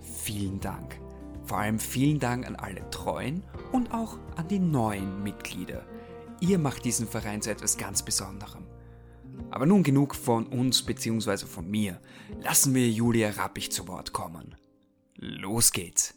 Vielen 0.00 0.60
Dank. 0.60 1.00
Vor 1.44 1.58
allem 1.58 1.78
vielen 1.78 2.18
Dank 2.18 2.46
an 2.46 2.56
alle 2.56 2.88
treuen 2.90 3.42
und 3.72 3.92
auch 3.92 4.18
an 4.36 4.48
die 4.48 4.60
neuen 4.60 5.22
Mitglieder. 5.22 5.84
Ihr 6.40 6.58
macht 6.58 6.84
diesen 6.84 7.06
Verein 7.06 7.42
zu 7.42 7.50
etwas 7.50 7.76
ganz 7.76 8.04
Besonderem. 8.04 8.66
Aber 9.50 9.66
nun 9.66 9.82
genug 9.82 10.14
von 10.14 10.46
uns 10.46 10.82
bzw. 10.82 11.38
von 11.38 11.68
mir. 11.68 12.00
Lassen 12.40 12.74
wir 12.74 12.88
Julia 12.88 13.30
Rappich 13.30 13.72
zu 13.72 13.88
Wort 13.88 14.12
kommen. 14.12 14.54
Los 15.22 15.72
geht's! 15.72 16.14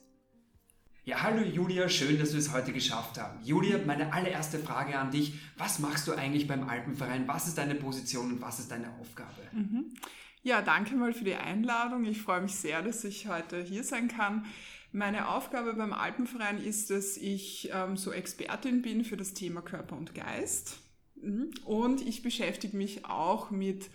Ja, 1.03 1.23
hallo 1.23 1.43
Julia, 1.43 1.89
schön, 1.89 2.17
dass 2.17 2.31
wir 2.31 2.39
es 2.39 2.53
heute 2.53 2.71
geschafft 2.71 3.19
haben. 3.19 3.43
Julia, 3.43 3.77
meine 3.85 4.13
allererste 4.13 4.59
Frage 4.59 4.97
an 4.97 5.11
dich. 5.11 5.33
Was 5.57 5.79
machst 5.79 6.07
du 6.07 6.13
eigentlich 6.13 6.47
beim 6.47 6.69
Alpenverein? 6.69 7.27
Was 7.27 7.49
ist 7.49 7.57
deine 7.57 7.75
Position 7.75 8.31
und 8.31 8.41
was 8.41 8.59
ist 8.59 8.71
deine 8.71 8.89
Aufgabe? 9.01 9.41
Mhm. 9.51 9.93
Ja, 10.41 10.61
danke 10.61 10.95
mal 10.95 11.13
für 11.13 11.25
die 11.25 11.35
Einladung. 11.35 12.05
Ich 12.05 12.21
freue 12.21 12.39
mich 12.39 12.55
sehr, 12.55 12.81
dass 12.81 13.03
ich 13.03 13.27
heute 13.27 13.61
hier 13.61 13.83
sein 13.83 14.07
kann. 14.07 14.45
Meine 14.93 15.27
Aufgabe 15.27 15.73
beim 15.73 15.91
Alpenverein 15.91 16.63
ist, 16.63 16.89
dass 16.89 17.17
ich 17.17 17.71
ähm, 17.73 17.97
so 17.97 18.13
Expertin 18.13 18.81
bin 18.81 19.03
für 19.03 19.17
das 19.17 19.33
Thema 19.33 19.61
Körper 19.61 19.97
und 19.97 20.15
Geist. 20.15 20.77
Mhm. 21.21 21.51
Und 21.65 21.99
ich 21.99 22.23
beschäftige 22.23 22.77
mich 22.77 23.03
auch 23.03 23.51
mit 23.51 23.89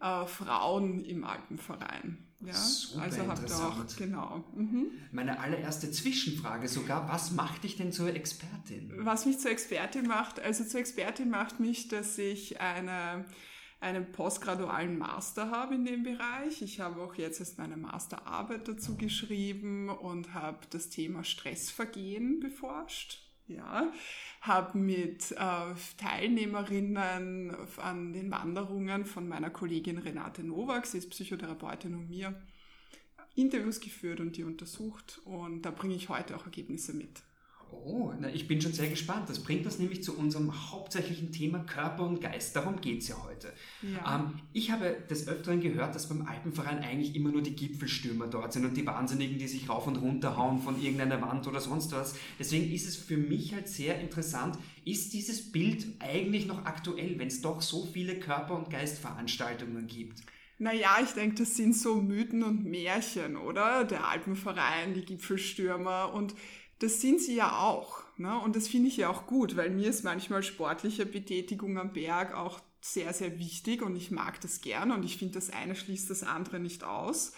äh, 0.00 0.26
Frauen 0.26 1.04
im 1.04 1.24
Alpenverein. 1.24 2.26
Ja, 2.40 2.52
Super 2.52 3.02
also 3.04 3.26
habt 3.26 3.48
ihr 3.48 3.56
auch, 3.56 3.96
genau. 3.96 4.44
Mhm. 4.54 4.90
Meine 5.10 5.40
allererste 5.40 5.90
Zwischenfrage 5.90 6.68
sogar, 6.68 7.08
was 7.08 7.30
macht 7.30 7.64
dich 7.64 7.76
denn 7.76 7.92
zur 7.92 8.14
Expertin? 8.14 8.92
Was 8.98 9.24
mich 9.24 9.38
zur 9.38 9.50
Expertin 9.50 10.06
macht, 10.06 10.40
also 10.40 10.64
zur 10.64 10.80
Expertin 10.80 11.30
macht 11.30 11.60
mich, 11.60 11.88
dass 11.88 12.18
ich 12.18 12.60
eine, 12.60 13.24
einen 13.80 14.12
postgradualen 14.12 14.98
Master 14.98 15.50
habe 15.50 15.76
in 15.76 15.86
dem 15.86 16.02
Bereich. 16.02 16.60
Ich 16.60 16.78
habe 16.78 17.00
auch 17.00 17.14
jetzt 17.14 17.40
erst 17.40 17.56
meine 17.56 17.78
Masterarbeit 17.78 18.68
dazu 18.68 18.96
geschrieben 18.96 19.88
und 19.88 20.34
habe 20.34 20.58
das 20.68 20.90
Thema 20.90 21.24
Stressvergehen 21.24 22.38
beforscht. 22.40 23.25
Ja, 23.48 23.92
habe 24.40 24.76
mit 24.76 25.30
äh, 25.30 25.74
Teilnehmerinnen 25.98 27.56
an 27.76 28.12
den 28.12 28.30
Wanderungen 28.32 29.04
von 29.04 29.28
meiner 29.28 29.50
Kollegin 29.50 29.98
Renate 29.98 30.42
Nowak, 30.42 30.86
sie 30.86 30.98
ist 30.98 31.10
Psychotherapeutin 31.10 31.94
und 31.94 32.08
mir, 32.08 32.34
Interviews 33.36 33.78
geführt 33.78 34.18
und 34.18 34.36
die 34.36 34.42
untersucht 34.42 35.20
und 35.24 35.62
da 35.62 35.70
bringe 35.70 35.94
ich 35.94 36.08
heute 36.08 36.36
auch 36.36 36.44
Ergebnisse 36.44 36.92
mit. 36.92 37.22
Oh, 37.70 38.12
na, 38.18 38.28
ich 38.28 38.48
bin 38.48 38.60
schon 38.60 38.72
sehr 38.72 38.88
gespannt. 38.88 39.28
Das 39.28 39.42
bringt 39.42 39.64
uns 39.64 39.78
nämlich 39.78 40.02
zu 40.02 40.16
unserem 40.16 40.70
hauptsächlichen 40.70 41.30
Thema 41.30 41.60
Körper 41.60 42.04
und 42.04 42.20
Geist. 42.20 42.56
Darum 42.56 42.80
geht 42.80 43.02
es 43.02 43.08
ja 43.08 43.16
heute. 43.24 43.52
Ja. 43.82 44.16
Ähm, 44.16 44.40
ich 44.52 44.70
habe 44.70 44.96
des 45.08 45.28
Öfteren 45.28 45.60
gehört, 45.60 45.94
dass 45.94 46.08
beim 46.08 46.26
Alpenverein 46.26 46.78
eigentlich 46.78 47.14
immer 47.14 47.30
nur 47.30 47.42
die 47.42 47.54
Gipfelstürmer 47.54 48.26
dort 48.26 48.52
sind 48.52 48.64
und 48.64 48.76
die 48.76 48.86
Wahnsinnigen, 48.86 49.38
die 49.38 49.46
sich 49.46 49.68
rauf 49.68 49.86
und 49.86 49.96
runter 49.96 50.36
hauen 50.36 50.60
von 50.60 50.82
irgendeiner 50.82 51.20
Wand 51.22 51.46
oder 51.46 51.60
sonst 51.60 51.92
was. 51.92 52.16
Deswegen 52.38 52.72
ist 52.72 52.88
es 52.88 52.96
für 52.96 53.16
mich 53.16 53.54
halt 53.54 53.68
sehr 53.68 54.00
interessant, 54.00 54.58
ist 54.84 55.12
dieses 55.12 55.52
Bild 55.52 55.86
eigentlich 56.00 56.46
noch 56.46 56.64
aktuell, 56.64 57.18
wenn 57.18 57.28
es 57.28 57.40
doch 57.40 57.62
so 57.62 57.86
viele 57.86 58.18
Körper- 58.18 58.56
und 58.56 58.70
Geistveranstaltungen 58.70 59.86
gibt? 59.86 60.22
Naja, 60.58 60.96
ich 61.02 61.10
denke, 61.10 61.36
das 61.36 61.54
sind 61.54 61.76
so 61.76 61.96
Mythen 61.96 62.42
und 62.42 62.64
Märchen, 62.64 63.36
oder? 63.36 63.84
Der 63.84 64.08
Alpenverein, 64.08 64.94
die 64.94 65.04
Gipfelstürmer 65.04 66.14
und 66.14 66.34
das 66.78 67.00
sind 67.00 67.20
sie 67.20 67.36
ja 67.36 67.58
auch. 67.58 68.02
Ne? 68.16 68.38
Und 68.40 68.56
das 68.56 68.68
finde 68.68 68.88
ich 68.88 68.96
ja 68.96 69.08
auch 69.08 69.26
gut, 69.26 69.56
weil 69.56 69.70
mir 69.70 69.88
ist 69.88 70.04
manchmal 70.04 70.42
sportliche 70.42 71.06
Betätigung 71.06 71.78
am 71.78 71.92
Berg 71.92 72.34
auch 72.34 72.60
sehr, 72.80 73.12
sehr 73.12 73.38
wichtig 73.38 73.82
und 73.82 73.96
ich 73.96 74.10
mag 74.10 74.40
das 74.40 74.60
gern 74.60 74.92
und 74.92 75.04
ich 75.04 75.18
finde, 75.18 75.34
das 75.34 75.50
eine 75.50 75.74
schließt 75.74 76.08
das 76.08 76.22
andere 76.22 76.60
nicht 76.60 76.84
aus. 76.84 77.32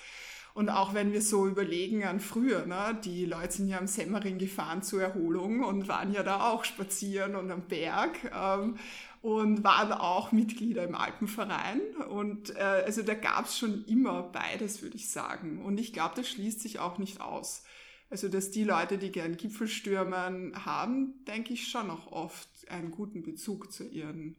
Und 0.54 0.70
auch 0.70 0.92
wenn 0.92 1.12
wir 1.12 1.22
so 1.22 1.46
überlegen 1.46 2.04
an 2.04 2.18
früher, 2.18 2.66
ne, 2.66 2.98
die 3.04 3.26
Leute 3.26 3.52
sind 3.52 3.68
ja 3.68 3.78
am 3.78 3.86
Semmering 3.86 4.38
gefahren 4.38 4.82
zur 4.82 5.00
Erholung 5.00 5.62
und 5.62 5.86
waren 5.86 6.12
ja 6.12 6.24
da 6.24 6.50
auch 6.50 6.64
spazieren 6.64 7.36
und 7.36 7.50
am 7.52 7.62
Berg 7.62 8.18
ähm, 8.34 8.76
und 9.22 9.62
waren 9.62 9.92
auch 9.92 10.32
Mitglieder 10.32 10.82
im 10.82 10.96
Alpenverein. 10.96 11.80
Und 12.10 12.56
äh, 12.56 12.82
also 12.84 13.02
da 13.02 13.14
gab 13.14 13.44
es 13.44 13.56
schon 13.56 13.84
immer 13.84 14.24
beides, 14.24 14.82
würde 14.82 14.96
ich 14.96 15.10
sagen. 15.10 15.62
Und 15.64 15.78
ich 15.78 15.92
glaube, 15.92 16.14
das 16.16 16.28
schließt 16.28 16.60
sich 16.60 16.80
auch 16.80 16.98
nicht 16.98 17.20
aus. 17.20 17.62
Also, 18.10 18.28
dass 18.28 18.50
die 18.50 18.64
Leute, 18.64 18.96
die 18.96 19.12
gern 19.12 19.36
Gipfelstürmen 19.36 20.64
haben, 20.64 21.24
denke 21.26 21.52
ich 21.52 21.68
schon 21.68 21.88
noch 21.88 22.10
oft 22.10 22.48
einen 22.68 22.90
guten 22.90 23.22
Bezug 23.22 23.70
zu 23.70 23.86
ihren 23.86 24.36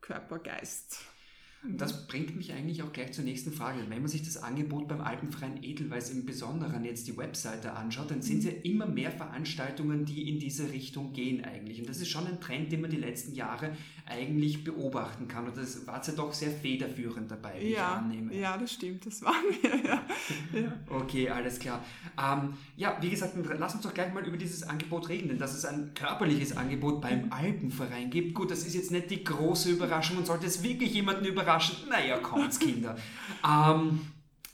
Körper-Geist. 0.00 1.00
Das 1.66 2.06
bringt 2.06 2.36
mich 2.36 2.52
eigentlich 2.52 2.82
auch 2.82 2.92
gleich 2.92 3.12
zur 3.12 3.24
nächsten 3.24 3.50
Frage. 3.50 3.78
Wenn 3.88 4.00
man 4.00 4.08
sich 4.08 4.22
das 4.22 4.42
Angebot 4.42 4.86
beim 4.86 5.00
Alpenverein 5.00 5.62
Edelweiß 5.62 6.10
im 6.10 6.26
Besonderen 6.26 6.84
jetzt 6.84 7.08
die 7.08 7.16
Webseite 7.16 7.72
anschaut, 7.72 8.10
dann 8.10 8.20
sind 8.20 8.40
es 8.40 8.44
ja 8.44 8.50
immer 8.64 8.86
mehr 8.86 9.10
Veranstaltungen, 9.10 10.04
die 10.04 10.28
in 10.28 10.38
diese 10.38 10.70
Richtung 10.70 11.14
gehen 11.14 11.42
eigentlich. 11.42 11.80
Und 11.80 11.88
das 11.88 12.00
ist 12.00 12.08
schon 12.08 12.26
ein 12.26 12.38
Trend, 12.38 12.70
den 12.70 12.82
man 12.82 12.90
die 12.90 12.98
letzten 12.98 13.34
Jahre 13.34 13.70
eigentlich 14.06 14.62
beobachten 14.62 15.26
kann. 15.26 15.46
Und 15.46 15.56
das 15.56 15.86
war 15.86 16.06
ja 16.06 16.12
doch 16.12 16.34
sehr 16.34 16.50
federführend 16.50 17.30
dabei, 17.30 17.54
wie 17.58 17.72
ja, 17.72 17.72
ich 17.72 17.78
annehme. 17.78 18.34
Ja, 18.34 18.58
das 18.58 18.72
stimmt, 18.72 19.06
das 19.06 19.22
waren 19.22 19.44
wir, 19.62 19.76
ja. 19.76 20.02
ja. 20.52 20.72
Okay, 20.90 21.30
alles 21.30 21.58
klar. 21.58 21.82
Ähm, 22.22 22.52
ja, 22.76 22.98
wie 23.00 23.08
gesagt, 23.08 23.34
lass 23.58 23.74
uns 23.74 23.84
doch 23.84 23.94
gleich 23.94 24.12
mal 24.12 24.26
über 24.26 24.36
dieses 24.36 24.62
Angebot 24.64 25.08
reden, 25.08 25.28
denn 25.28 25.38
dass 25.38 25.54
es 25.54 25.64
ein 25.64 25.92
körperliches 25.94 26.54
Angebot 26.56 27.00
beim 27.00 27.32
Alpenverein 27.32 28.10
gibt, 28.10 28.34
gut, 28.34 28.50
das 28.50 28.66
ist 28.66 28.74
jetzt 28.74 28.90
nicht 28.90 29.10
die 29.10 29.24
große 29.24 29.70
Überraschung 29.70 30.18
und 30.18 30.26
sollte 30.26 30.46
es 30.46 30.62
wirklich 30.62 30.92
jemanden 30.92 31.24
überraschen, 31.24 31.53
überraschend, 31.54 31.88
naja, 31.88 32.18
kommt's 32.18 32.58
Kinder. 32.58 32.96
ähm, 33.44 34.00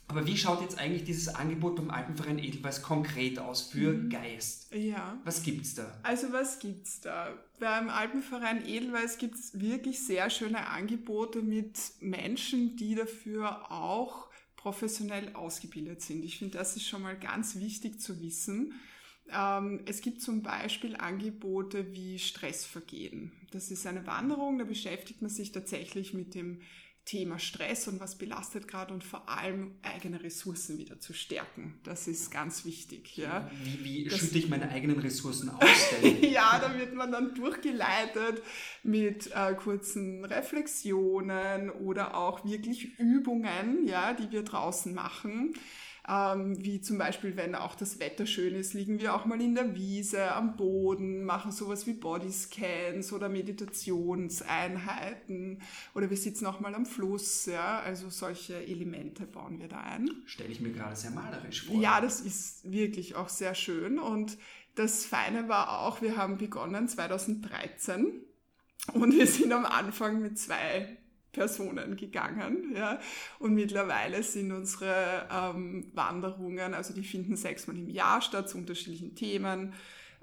aber 0.07 0.27
wie 0.27 0.37
schaut 0.37 0.61
jetzt 0.61 0.77
eigentlich 0.77 1.05
dieses 1.05 1.29
Angebot 1.29 1.77
beim 1.77 1.89
Alpenverein 1.89 2.37
Edelweiß 2.37 2.81
konkret 2.81 3.39
aus 3.39 3.61
für 3.61 3.93
mhm. 3.93 4.09
Geist? 4.09 4.73
Ja. 4.73 5.17
Was 5.23 5.41
gibt's 5.41 5.75
da? 5.75 5.99
Also 6.03 6.33
was 6.33 6.59
gibt's 6.59 6.99
da? 6.99 7.29
Beim 7.59 7.89
Alpenverein 7.89 8.65
Edelweiß 8.65 9.19
gibt 9.19 9.35
es 9.35 9.59
wirklich 9.59 10.05
sehr 10.05 10.29
schöne 10.29 10.67
Angebote 10.67 11.41
mit 11.41 11.79
Menschen, 12.01 12.75
die 12.75 12.95
dafür 12.95 13.71
auch 13.71 14.27
professionell 14.57 15.33
ausgebildet 15.33 16.01
sind. 16.01 16.25
Ich 16.25 16.39
finde, 16.39 16.57
das 16.57 16.75
ist 16.75 16.87
schon 16.87 17.03
mal 17.03 17.17
ganz 17.17 17.55
wichtig 17.55 18.01
zu 18.01 18.21
wissen. 18.21 18.73
Ähm, 19.33 19.79
es 19.85 20.01
gibt 20.01 20.21
zum 20.21 20.43
Beispiel 20.43 20.97
Angebote 20.97 21.93
wie 21.93 22.19
Stressvergehen. 22.19 23.31
Das 23.51 23.71
ist 23.71 23.87
eine 23.87 24.05
Wanderung, 24.05 24.59
da 24.59 24.65
beschäftigt 24.65 25.21
man 25.21 25.31
sich 25.31 25.51
tatsächlich 25.51 26.13
mit 26.13 26.35
dem 26.35 26.61
Thema 27.05 27.39
Stress 27.39 27.87
und 27.87 27.99
was 27.99 28.17
belastet 28.17 28.67
gerade 28.67 28.93
und 28.93 29.03
vor 29.03 29.27
allem 29.27 29.75
eigene 29.81 30.23
Ressourcen 30.23 30.77
wieder 30.77 30.99
zu 30.99 31.13
stärken. 31.13 31.79
Das 31.83 32.07
ist 32.07 32.31
ganz 32.31 32.63
wichtig. 32.63 33.17
Ja. 33.17 33.49
Wie, 33.63 33.83
wie 33.83 34.09
schütte 34.09 34.37
ich 34.37 34.49
meine 34.49 34.69
eigenen 34.69 34.99
Ressourcen 34.99 35.49
aus? 35.49 35.91
ja, 36.21 36.59
da 36.59 36.77
wird 36.77 36.93
man 36.93 37.11
dann 37.11 37.33
durchgeleitet 37.33 38.43
mit 38.83 39.31
äh, 39.33 39.55
kurzen 39.55 40.23
Reflexionen 40.25 41.71
oder 41.71 42.15
auch 42.15 42.45
wirklich 42.45 42.99
Übungen, 42.99 43.87
ja, 43.87 44.13
die 44.13 44.31
wir 44.31 44.43
draußen 44.43 44.93
machen 44.93 45.53
Ähm, 46.11 46.61
wie 46.61 46.81
zum 46.81 46.97
Beispiel, 46.97 47.37
wenn 47.37 47.55
auch 47.55 47.73
das 47.73 47.99
Wetter 47.99 48.25
schön 48.25 48.53
ist, 48.53 48.73
liegen 48.73 48.99
wir 48.99 49.15
auch 49.15 49.23
mal 49.23 49.39
in 49.39 49.55
der 49.55 49.75
Wiese, 49.75 50.33
am 50.33 50.57
Boden, 50.57 51.23
machen 51.23 51.53
sowas 51.53 51.87
wie 51.87 51.93
Bodyscans 51.93 53.13
oder 53.13 53.29
Meditationseinheiten 53.29 55.61
oder 55.95 56.09
wir 56.09 56.17
sitzen 56.17 56.47
auch 56.47 56.59
mal 56.59 56.75
am 56.75 56.85
Fluss. 56.85 57.45
Ja? 57.45 57.79
Also 57.79 58.09
solche 58.09 58.61
Elemente 58.65 59.25
bauen 59.25 59.61
wir 59.61 59.69
da 59.69 59.79
ein. 59.79 60.11
Stelle 60.25 60.49
ich 60.49 60.59
mir 60.59 60.73
gerade 60.73 60.97
sehr 60.97 61.11
malerisch 61.11 61.67
vor. 61.67 61.79
Ja, 61.79 62.01
das 62.01 62.19
ist 62.19 62.69
wirklich 62.69 63.15
auch 63.15 63.29
sehr 63.29 63.55
schön 63.55 63.97
und 63.97 64.37
das 64.75 65.05
Feine 65.05 65.47
war 65.47 65.79
auch, 65.79 66.01
wir 66.01 66.17
haben 66.17 66.37
begonnen 66.37 66.89
2013 66.89 68.11
und 68.93 69.13
wir 69.13 69.27
sind 69.27 69.53
am 69.53 69.65
Anfang 69.65 70.21
mit 70.21 70.37
zwei 70.37 70.97
Personen 71.31 71.95
gegangen. 71.95 72.73
Ja. 72.75 72.99
Und 73.39 73.53
mittlerweile 73.53 74.23
sind 74.23 74.51
unsere 74.51 75.27
ähm, 75.31 75.91
Wanderungen, 75.93 76.73
also 76.73 76.93
die 76.93 77.03
finden 77.03 77.35
sechsmal 77.35 77.77
im 77.77 77.89
Jahr 77.89 78.21
statt 78.21 78.49
zu 78.49 78.57
unterschiedlichen 78.57 79.15
Themen 79.15 79.73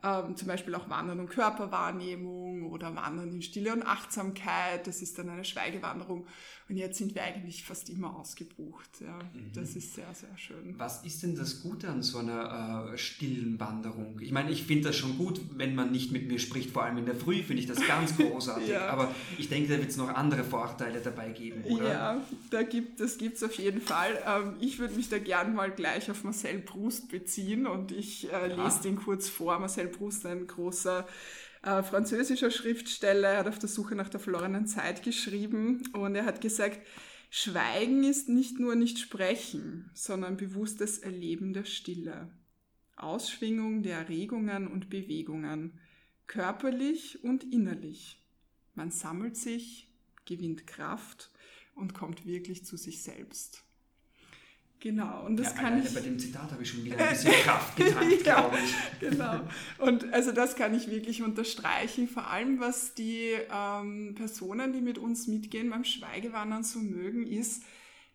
ähm, 0.02 0.36
zum 0.36 0.48
Beispiel 0.48 0.74
auch 0.74 0.88
Wandern 0.88 1.20
und 1.20 1.28
Körperwahrnehmung 1.28 2.70
oder 2.70 2.94
Wandern 2.94 3.32
in 3.32 3.42
Stille 3.42 3.72
und 3.72 3.84
Achtsamkeit. 3.84 4.86
Das 4.86 5.02
ist 5.02 5.18
dann 5.18 5.28
eine 5.28 5.44
Schweigewanderung. 5.44 6.26
Und 6.68 6.76
jetzt 6.76 6.98
sind 6.98 7.14
wir 7.14 7.22
eigentlich 7.22 7.64
fast 7.64 7.88
immer 7.88 8.14
ausgebucht. 8.14 9.00
Ja. 9.00 9.18
Mhm. 9.32 9.52
Das 9.54 9.74
ist 9.74 9.94
sehr, 9.94 10.12
sehr 10.14 10.36
schön. 10.36 10.74
Was 10.76 11.02
ist 11.04 11.22
denn 11.22 11.34
das 11.34 11.62
Gute 11.62 11.88
an 11.88 12.02
so 12.02 12.18
einer 12.18 12.90
äh, 12.92 12.98
stillen 12.98 13.58
Wanderung? 13.58 14.20
Ich 14.20 14.32
meine, 14.32 14.50
ich 14.50 14.64
finde 14.64 14.88
das 14.88 14.96
schon 14.96 15.16
gut, 15.16 15.40
wenn 15.56 15.74
man 15.74 15.90
nicht 15.90 16.12
mit 16.12 16.28
mir 16.28 16.38
spricht, 16.38 16.70
vor 16.70 16.84
allem 16.84 16.98
in 16.98 17.06
der 17.06 17.14
Früh 17.14 17.42
finde 17.42 17.62
ich 17.62 17.68
das 17.68 17.84
ganz 17.86 18.16
großartig. 18.18 18.68
ja. 18.68 18.86
Aber 18.88 19.14
ich 19.38 19.48
denke, 19.48 19.72
da 19.72 19.78
wird 19.78 19.88
es 19.88 19.96
noch 19.96 20.10
andere 20.10 20.44
Vorteile 20.44 21.00
dabei 21.00 21.30
geben, 21.30 21.64
oder? 21.64 21.88
Ja, 21.88 22.20
da 22.50 22.62
gibt, 22.62 23.00
das 23.00 23.16
gibt 23.16 23.36
es 23.36 23.42
auf 23.42 23.54
jeden 23.54 23.80
Fall. 23.80 24.22
Ähm, 24.26 24.56
ich 24.60 24.78
würde 24.78 24.94
mich 24.94 25.08
da 25.08 25.18
gern 25.18 25.54
mal 25.54 25.70
gleich 25.70 26.10
auf 26.10 26.22
Marcel 26.22 26.58
Proust 26.58 27.08
beziehen 27.08 27.66
und 27.66 27.92
ich 27.92 28.30
äh, 28.30 28.54
lese 28.54 28.82
den 28.82 28.96
kurz 28.96 29.28
vor. 29.28 29.58
Marcel 29.58 29.87
Proust, 29.88 30.26
ein 30.26 30.46
großer 30.46 31.06
äh, 31.62 31.82
französischer 31.82 32.50
Schriftsteller, 32.50 33.28
er 33.28 33.38
hat 33.38 33.48
auf 33.48 33.58
der 33.58 33.68
Suche 33.68 33.94
nach 33.94 34.08
der 34.08 34.20
verlorenen 34.20 34.66
Zeit 34.66 35.02
geschrieben 35.02 35.82
und 35.92 36.14
er 36.14 36.24
hat 36.24 36.40
gesagt, 36.40 36.80
Schweigen 37.30 38.04
ist 38.04 38.28
nicht 38.28 38.58
nur 38.58 38.74
nicht 38.74 38.98
sprechen, 38.98 39.90
sondern 39.92 40.36
bewusstes 40.36 40.98
Erleben 40.98 41.52
der 41.52 41.64
Stille. 41.64 42.30
Ausschwingung 42.96 43.82
der 43.82 43.98
Erregungen 43.98 44.66
und 44.66 44.88
Bewegungen, 44.88 45.78
körperlich 46.26 47.22
und 47.22 47.44
innerlich. 47.52 48.24
Man 48.74 48.90
sammelt 48.90 49.36
sich, 49.36 49.88
gewinnt 50.24 50.66
Kraft 50.66 51.30
und 51.74 51.94
kommt 51.94 52.26
wirklich 52.26 52.64
zu 52.64 52.76
sich 52.76 53.02
selbst. 53.02 53.64
Genau, 54.80 55.26
und 55.26 55.36
das 55.36 55.54
ja, 55.54 55.62
kann 55.62 55.82
ich. 55.82 55.92
Bei 55.92 56.00
dem 56.00 56.18
Zitat 56.18 56.52
habe 56.52 56.62
ich 56.62 56.70
schon 56.70 56.84
wieder 56.84 56.96
ein 56.98 57.08
bisschen 57.10 57.32
Kraft 57.32 57.76
getankt, 57.76 58.24
ja, 58.24 58.40
glaube 58.40 58.58
ich. 58.64 59.00
Genau. 59.00 59.40
Und 59.78 60.12
also 60.12 60.30
das 60.30 60.54
kann 60.54 60.72
ich 60.74 60.88
wirklich 60.88 61.22
unterstreichen, 61.22 62.08
vor 62.08 62.28
allem 62.28 62.60
was 62.60 62.94
die 62.94 63.32
ähm, 63.52 64.14
Personen, 64.14 64.72
die 64.72 64.80
mit 64.80 64.98
uns 64.98 65.26
mitgehen 65.26 65.70
beim 65.70 65.84
Schweigewandern 65.84 66.62
so 66.62 66.78
mögen, 66.78 67.26
ist, 67.26 67.64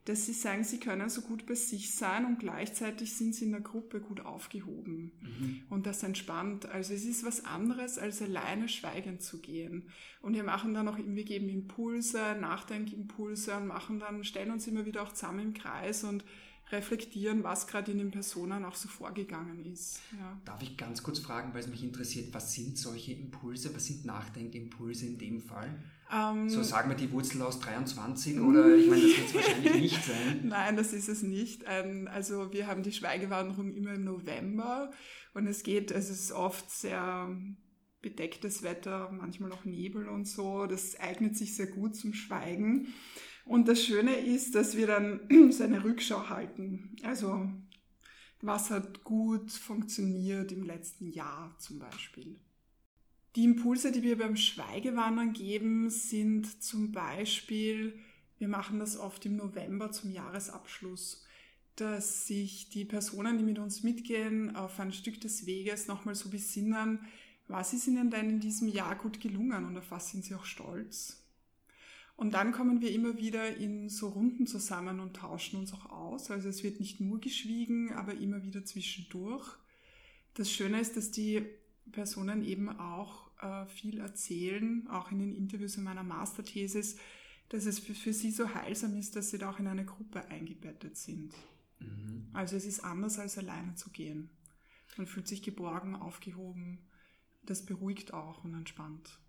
dass 0.05 0.25
sie 0.25 0.33
sagen, 0.33 0.63
sie 0.63 0.79
können 0.79 1.09
so 1.09 1.21
gut 1.21 1.45
bei 1.45 1.55
sich 1.55 1.95
sein 1.95 2.25
und 2.25 2.39
gleichzeitig 2.39 3.13
sind 3.13 3.35
sie 3.35 3.45
in 3.45 3.51
der 3.51 3.61
Gruppe 3.61 4.01
gut 4.01 4.25
aufgehoben 4.25 5.13
mhm. 5.21 5.63
und 5.69 5.85
das 5.85 6.03
entspannt. 6.03 6.65
Also 6.65 6.93
es 6.93 7.05
ist 7.05 7.25
was 7.25 7.45
anderes, 7.45 7.97
als 7.97 8.21
alleine 8.21 8.67
schweigend 8.67 9.21
zu 9.21 9.39
gehen. 9.39 9.89
Und 10.21 10.33
wir 10.33 10.43
machen 10.43 10.73
dann 10.73 10.89
auch, 10.89 10.97
wir 10.97 11.23
geben 11.23 11.47
Impulse, 11.47 12.35
Nachdenkimpulse 12.39 13.55
und 13.55 13.67
machen 13.67 13.99
dann, 13.99 14.25
stellen 14.25 14.51
uns 14.51 14.67
immer 14.67 14.85
wieder 14.85 15.03
auch 15.03 15.13
zusammen 15.13 15.39
im 15.39 15.53
Kreis 15.53 16.03
und 16.03 16.25
reflektieren, 16.73 17.43
was 17.43 17.67
gerade 17.67 17.91
in 17.91 17.99
den 17.99 18.11
Personen 18.11 18.65
auch 18.65 18.75
so 18.75 18.89
vorgegangen 18.89 19.63
ist. 19.65 20.01
Ja. 20.19 20.39
Darf 20.43 20.61
ich 20.61 20.75
ganz 20.75 21.03
kurz 21.03 21.19
fragen, 21.19 21.53
weil 21.53 21.61
es 21.61 21.67
mich 21.67 21.83
interessiert, 21.83 22.33
was 22.33 22.53
sind 22.53 22.77
solche 22.77 23.13
Impulse, 23.13 23.73
was 23.73 23.85
sind 23.85 24.05
Nachdenkimpulse 24.05 25.05
in 25.05 25.17
dem 25.17 25.41
Fall? 25.41 25.81
Ähm, 26.11 26.49
so 26.49 26.61
sagen 26.61 26.89
wir 26.89 26.97
die 26.97 27.11
Wurzel 27.11 27.41
aus 27.41 27.59
23 27.59 28.39
oder 28.39 28.67
ich 28.75 28.89
meine, 28.89 29.01
das 29.01 29.17
wird 29.17 29.27
es 29.27 29.33
wahrscheinlich 29.35 29.75
nicht 29.75 30.03
sein. 30.03 30.41
Nein, 30.43 30.75
das 30.75 30.93
ist 30.93 31.07
es 31.07 31.23
nicht. 31.23 31.63
Ähm, 31.67 32.09
also 32.11 32.51
wir 32.51 32.67
haben 32.67 32.83
die 32.83 32.91
Schweigewanderung 32.91 33.73
immer 33.73 33.93
im 33.93 34.03
November 34.03 34.91
und 35.33 35.47
es 35.47 35.63
geht, 35.63 35.91
es 35.91 36.09
ist 36.09 36.31
oft 36.31 36.69
sehr 36.69 37.29
bedecktes 38.01 38.61
Wetter, 38.61 39.09
manchmal 39.11 39.51
auch 39.51 39.65
Nebel 39.65 40.07
und 40.07 40.27
so. 40.27 40.67
Das 40.67 40.99
eignet 40.99 41.37
sich 41.37 41.55
sehr 41.55 41.67
gut 41.67 41.95
zum 41.95 42.13
Schweigen. 42.13 42.93
Und 43.45 43.67
das 43.67 43.83
Schöne 43.83 44.15
ist, 44.15 44.55
dass 44.55 44.77
wir 44.77 44.87
dann 44.87 45.21
so 45.51 45.63
eine 45.63 45.83
Rückschau 45.83 46.29
halten. 46.29 46.95
Also 47.03 47.49
was 48.41 48.69
hat 48.71 49.05
gut 49.05 49.51
funktioniert 49.51 50.51
im 50.51 50.63
letzten 50.63 51.07
Jahr 51.07 51.55
zum 51.59 51.79
Beispiel. 51.79 52.35
Die 53.35 53.45
Impulse, 53.45 53.91
die 53.91 54.03
wir 54.03 54.17
beim 54.17 54.35
Schweigewandern 54.35 55.31
geben, 55.31 55.89
sind 55.89 56.61
zum 56.61 56.91
Beispiel, 56.91 57.97
wir 58.37 58.49
machen 58.49 58.79
das 58.79 58.97
oft 58.97 59.25
im 59.25 59.37
November 59.37 59.91
zum 59.91 60.11
Jahresabschluss, 60.11 61.25
dass 61.77 62.27
sich 62.27 62.69
die 62.69 62.85
Personen, 62.85 63.37
die 63.37 63.45
mit 63.45 63.59
uns 63.59 63.81
mitgehen, 63.81 64.55
auf 64.55 64.77
ein 64.79 64.91
Stück 64.91 65.21
des 65.21 65.45
Weges 65.45 65.87
nochmal 65.87 66.13
so 66.13 66.29
besinnen, 66.29 66.99
was 67.47 67.73
ist 67.73 67.87
ihnen 67.87 68.11
denn 68.11 68.29
in 68.29 68.39
diesem 68.41 68.67
Jahr 68.67 68.95
gut 68.95 69.19
gelungen 69.19 69.65
und 69.65 69.77
auf 69.77 69.89
was 69.89 70.11
sind 70.11 70.25
sie 70.25 70.35
auch 70.35 70.45
stolz. 70.45 71.22
Und 72.15 72.35
dann 72.35 72.51
kommen 72.51 72.81
wir 72.81 72.91
immer 72.91 73.17
wieder 73.17 73.55
in 73.57 73.89
so 73.89 74.09
Runden 74.09 74.45
zusammen 74.45 74.99
und 74.99 75.15
tauschen 75.15 75.59
uns 75.59 75.73
auch 75.73 75.87
aus. 75.87 76.29
Also 76.29 76.49
es 76.49 76.63
wird 76.63 76.79
nicht 76.79 76.99
nur 76.99 77.19
geschwiegen, 77.19 77.91
aber 77.93 78.13
immer 78.13 78.43
wieder 78.43 78.63
zwischendurch. 78.65 79.57
Das 80.35 80.51
Schöne 80.51 80.79
ist, 80.79 80.95
dass 80.95 81.11
die 81.11 81.43
Personen 81.91 82.43
eben 82.43 82.69
auch 82.69 83.29
äh, 83.41 83.65
viel 83.65 83.99
erzählen, 83.99 84.87
auch 84.87 85.11
in 85.11 85.19
den 85.19 85.35
Interviews 85.35 85.75
in 85.75 85.83
meiner 85.83 86.03
Masterthesis, 86.03 86.97
dass 87.49 87.65
es 87.65 87.79
für, 87.79 87.93
für 87.93 88.13
sie 88.13 88.31
so 88.31 88.53
heilsam 88.53 88.95
ist, 88.97 89.15
dass 89.15 89.31
sie 89.31 89.37
da 89.37 89.49
auch 89.49 89.59
in 89.59 89.67
eine 89.67 89.85
Gruppe 89.85 90.25
eingebettet 90.29 90.97
sind. 90.97 91.33
Mhm. 91.79 92.29
Also 92.33 92.55
es 92.55 92.65
ist 92.65 92.83
anders 92.83 93.19
als 93.19 93.37
alleine 93.37 93.75
zu 93.75 93.89
gehen. 93.89 94.29
Man 94.97 95.07
fühlt 95.07 95.27
sich 95.27 95.41
geborgen, 95.41 95.95
aufgehoben. 95.95 96.79
Das 97.43 97.65
beruhigt 97.65 98.13
auch 98.13 98.43
und 98.43 98.53
entspannt. 98.53 99.19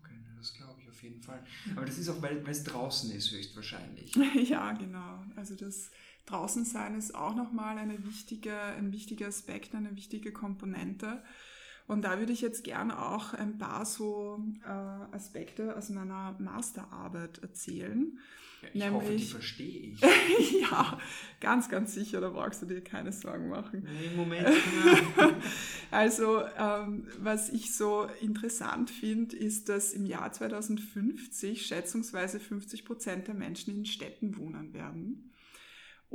Okay, 0.00 0.14
das 0.38 0.54
glaube 0.54 0.80
ich 0.82 0.88
auf 0.88 1.02
jeden 1.02 1.20
Fall. 1.22 1.42
Aber 1.74 1.84
das 1.84 1.98
ist 1.98 2.08
auch, 2.08 2.20
weil, 2.22 2.42
es 2.48 2.64
draußen 2.64 3.10
ist, 3.12 3.30
höchstwahrscheinlich. 3.30 4.14
ja, 4.48 4.72
genau. 4.72 5.24
Also 5.36 5.54
das 5.54 5.90
Draußensein 6.26 6.96
ist 6.96 7.14
auch 7.14 7.34
nochmal 7.34 7.78
eine 7.78 8.04
wichtige, 8.04 8.56
ein 8.58 8.92
wichtiger 8.92 9.28
Aspekt, 9.28 9.74
eine 9.74 9.94
wichtige 9.96 10.32
Komponente. 10.32 11.22
Und 11.86 12.02
da 12.02 12.18
würde 12.18 12.32
ich 12.32 12.40
jetzt 12.40 12.64
gerne 12.64 13.00
auch 13.00 13.32
ein 13.32 13.58
paar 13.58 13.86
so 13.86 14.42
äh, 14.64 15.14
Aspekte 15.14 15.76
aus 15.76 15.88
meiner 15.90 16.34
Masterarbeit 16.38 17.38
erzählen. 17.38 18.18
Ja, 18.62 18.68
ich 18.68 18.74
Nämlich, 18.74 19.02
hoffe, 19.02 19.16
die 19.16 19.24
verstehe 19.24 19.80
ich. 19.92 20.00
ja, 20.62 20.98
ganz, 21.40 21.68
ganz 21.68 21.94
sicher, 21.94 22.20
da 22.20 22.30
brauchst 22.30 22.62
du 22.62 22.66
dir 22.66 22.82
keine 22.82 23.12
Sorgen 23.12 23.48
machen. 23.48 23.84
Nee, 23.84 24.16
Moment. 24.16 24.48
also, 25.90 26.42
ähm, 26.58 27.06
was 27.20 27.50
ich 27.50 27.74
so 27.76 28.08
interessant 28.20 28.90
finde, 28.90 29.36
ist, 29.36 29.68
dass 29.68 29.92
im 29.92 30.06
Jahr 30.06 30.32
2050 30.32 31.66
schätzungsweise 31.66 32.40
50 32.40 32.84
Prozent 32.84 33.28
der 33.28 33.34
Menschen 33.34 33.76
in 33.76 33.84
Städten 33.84 34.36
wohnen 34.38 34.72
werden 34.72 35.30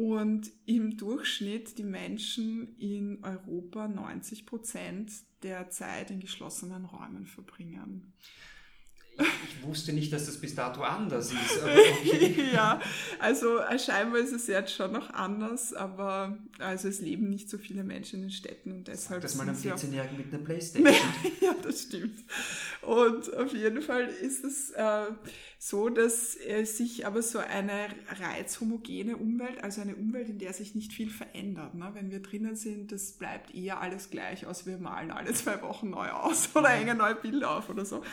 und 0.01 0.51
im 0.65 0.97
Durchschnitt 0.97 1.77
die 1.77 1.83
Menschen 1.83 2.75
in 2.79 3.23
Europa 3.23 3.87
90 3.87 4.47
Prozent 4.47 5.11
der 5.43 5.69
Zeit 5.69 6.09
in 6.09 6.19
geschlossenen 6.19 6.85
Räumen 6.85 7.27
verbringen. 7.27 8.11
Ich 9.17 9.67
wusste 9.67 9.93
nicht, 9.93 10.11
dass 10.11 10.25
das 10.25 10.37
bis 10.37 10.55
dato 10.55 10.81
anders 10.81 11.31
ist. 11.31 11.61
Okay. 12.11 12.49
ja, 12.53 12.81
also 13.19 13.59
äh, 13.59 13.77
scheinbar 13.77 14.19
ist 14.19 14.33
es 14.33 14.47
jetzt 14.47 14.73
schon 14.73 14.91
noch 14.91 15.11
anders, 15.11 15.73
aber 15.73 16.37
also 16.59 16.87
es 16.87 16.99
leben 16.99 17.29
nicht 17.29 17.49
so 17.49 17.57
viele 17.57 17.83
Menschen 17.83 18.17
in 18.17 18.21
den 18.23 18.31
Städten 18.31 18.71
und 18.71 18.87
deshalb. 18.87 19.21
Das 19.21 19.35
mal 19.35 19.47
einem 19.47 19.55
14-Jährigen 19.55 20.17
mit 20.17 20.33
einer 20.33 20.43
Playstation. 20.43 20.95
ja, 21.41 21.55
das 21.61 21.83
stimmt. 21.83 22.19
Und 22.81 23.33
auf 23.35 23.53
jeden 23.53 23.81
Fall 23.81 24.05
ist 24.05 24.43
es 24.43 24.71
äh, 24.71 25.05
so, 25.59 25.89
dass 25.89 26.35
äh, 26.37 26.65
sich 26.65 27.05
aber 27.05 27.21
so 27.21 27.39
eine 27.39 27.87
reizhomogene 28.19 29.17
Umwelt, 29.17 29.63
also 29.63 29.81
eine 29.81 29.95
Umwelt, 29.95 30.29
in 30.29 30.39
der 30.39 30.53
sich 30.53 30.73
nicht 30.73 30.91
viel 30.91 31.09
verändert. 31.09 31.75
Ne? 31.75 31.91
Wenn 31.93 32.09
wir 32.09 32.21
drinnen 32.21 32.55
sind, 32.55 32.91
das 32.91 33.11
bleibt 33.13 33.53
eher 33.53 33.79
alles 33.79 34.09
gleich 34.09 34.47
aus. 34.47 34.65
Wir 34.65 34.79
malen 34.79 35.11
alle 35.11 35.33
zwei 35.33 35.61
Wochen 35.61 35.91
neu 35.91 36.09
aus 36.09 36.49
oder 36.55 36.69
hängen 36.69 36.97
neue 36.97 37.15
Bilder 37.15 37.57
auf 37.57 37.69
oder 37.69 37.85
so. 37.85 38.03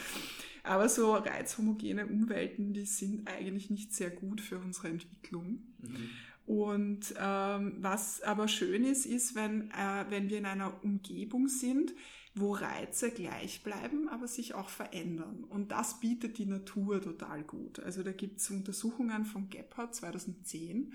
Aber 0.69 0.89
so 0.89 1.15
reizhomogene 1.15 2.07
Umwelten, 2.07 2.73
die 2.73 2.85
sind 2.85 3.27
eigentlich 3.29 3.71
nicht 3.71 3.95
sehr 3.95 4.11
gut 4.11 4.41
für 4.41 4.59
unsere 4.59 4.89
Entwicklung. 4.89 5.63
Mhm. 5.79 6.11
Und 6.47 7.15
ähm, 7.19 7.77
was 7.81 8.23
aber 8.23 8.49
schön 8.49 8.85
ist, 8.85 9.05
ist, 9.05 9.35
wenn, 9.35 9.71
äh, 9.71 10.05
wenn 10.09 10.31
wir 10.31 10.39
in 10.39 10.47
einer 10.47 10.83
Umgebung 10.83 11.49
sind, 11.49 11.93
wo 12.35 12.53
Reize 12.53 13.11
gleich 13.11 13.63
bleiben, 13.63 14.09
aber 14.09 14.29
sich 14.29 14.55
auch 14.55 14.69
verändern. 14.69 15.45
Und 15.45 15.73
das 15.73 16.01
bietet 16.01 16.39
die 16.39 16.47
Natur 16.47 17.03
total 17.03 17.43
gut. 17.43 17.81
Also 17.81 18.03
da 18.03 18.13
gibt 18.13 18.41
es 18.41 18.51
Untersuchungen 18.51 19.25
von 19.25 19.51
Gebhardt 19.51 19.95
2010, 19.95 20.95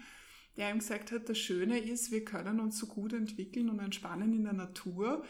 der 0.58 0.72
ihm 0.72 0.80
gesagt 0.80 1.12
hat, 1.12 1.30
das 1.30 1.38
Schöne 1.38 1.80
ist, 1.80 2.12
wir 2.12 2.24
können 2.24 2.60
uns 2.60 2.78
so 2.78 2.88
gut 2.88 3.14
entwickeln 3.14 3.70
und 3.70 3.80
entspannen 3.80 4.34
in 4.34 4.44
der 4.44 4.54
Natur, 4.54 5.24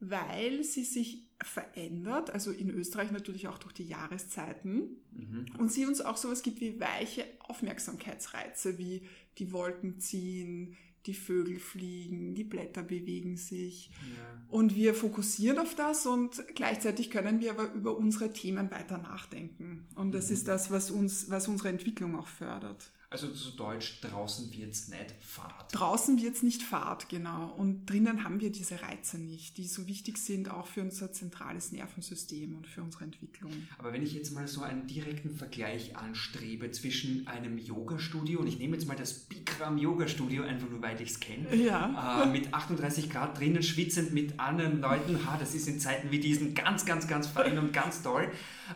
weil 0.00 0.64
sie 0.64 0.84
sich 0.84 1.33
verändert, 1.46 2.30
also 2.30 2.50
in 2.50 2.70
Österreich 2.70 3.10
natürlich 3.10 3.48
auch 3.48 3.58
durch 3.58 3.74
die 3.74 3.84
Jahreszeiten 3.84 4.96
mhm. 5.12 5.46
und 5.58 5.72
sie 5.72 5.86
uns 5.86 6.00
auch 6.00 6.16
sowas 6.16 6.42
gibt 6.42 6.60
wie 6.60 6.80
weiche 6.80 7.24
Aufmerksamkeitsreize, 7.40 8.78
wie 8.78 9.02
die 9.38 9.52
Wolken 9.52 10.00
ziehen, 10.00 10.76
die 11.06 11.14
Vögel 11.14 11.58
fliegen, 11.58 12.34
die 12.34 12.44
Blätter 12.44 12.82
bewegen 12.82 13.36
sich. 13.36 13.90
Ja. 13.90 14.42
Und 14.48 14.74
wir 14.74 14.94
fokussieren 14.94 15.58
auf 15.58 15.74
das 15.74 16.06
und 16.06 16.42
gleichzeitig 16.54 17.10
können 17.10 17.40
wir 17.40 17.50
aber 17.50 17.72
über 17.72 17.96
unsere 17.96 18.32
Themen 18.32 18.70
weiter 18.70 18.98
nachdenken. 18.98 19.86
Und 19.96 20.12
das 20.12 20.28
mhm. 20.28 20.34
ist 20.34 20.48
das, 20.48 20.70
was 20.70 20.90
uns, 20.90 21.30
was 21.30 21.48
unsere 21.48 21.68
Entwicklung 21.68 22.16
auch 22.16 22.28
fördert. 22.28 22.90
Also 23.14 23.28
zu 23.28 23.52
Deutsch, 23.52 24.00
draußen 24.00 24.52
wird 24.52 24.72
es 24.72 24.88
nicht 24.88 25.14
Fahrt. 25.20 25.66
Draußen 25.70 26.20
wird 26.20 26.34
es 26.34 26.42
nicht 26.42 26.64
Fahrt, 26.64 27.08
genau. 27.08 27.54
Und 27.56 27.88
drinnen 27.88 28.24
haben 28.24 28.40
wir 28.40 28.50
diese 28.50 28.82
Reize 28.82 29.18
nicht, 29.18 29.56
die 29.56 29.68
so 29.68 29.86
wichtig 29.86 30.18
sind 30.18 30.50
auch 30.50 30.66
für 30.66 30.80
unser 30.80 31.12
zentrales 31.12 31.70
Nervensystem 31.70 32.56
und 32.56 32.66
für 32.66 32.82
unsere 32.82 33.04
Entwicklung. 33.04 33.52
Aber 33.78 33.92
wenn 33.92 34.02
ich 34.02 34.14
jetzt 34.14 34.32
mal 34.32 34.48
so 34.48 34.62
einen 34.62 34.88
direkten 34.88 35.30
Vergleich 35.30 35.96
anstrebe 35.96 36.72
zwischen 36.72 37.28
einem 37.28 37.56
Yoga-Studio, 37.56 38.40
und 38.40 38.48
ich 38.48 38.58
nehme 38.58 38.74
jetzt 38.74 38.88
mal 38.88 38.96
das 38.96 39.12
Bikram 39.12 39.78
Yoga-Studio, 39.78 40.42
einfach 40.42 40.68
nur 40.68 40.82
weil 40.82 41.00
ich 41.00 41.10
es 41.10 41.20
kenne, 41.20 41.54
ja. 41.54 42.24
äh, 42.24 42.26
mit 42.26 42.52
38 42.52 43.10
Grad 43.10 43.38
drinnen, 43.38 43.62
schwitzend 43.62 44.12
mit 44.12 44.40
anderen 44.40 44.80
Leuten, 44.80 45.24
ha, 45.24 45.36
das 45.38 45.54
ist 45.54 45.68
in 45.68 45.78
Zeiten 45.78 46.10
wie 46.10 46.18
diesen 46.18 46.52
ganz, 46.54 46.84
ganz, 46.84 47.06
ganz 47.06 47.28
fein 47.28 47.60
und 47.60 47.72
ganz 47.72 48.02
toll, 48.02 48.32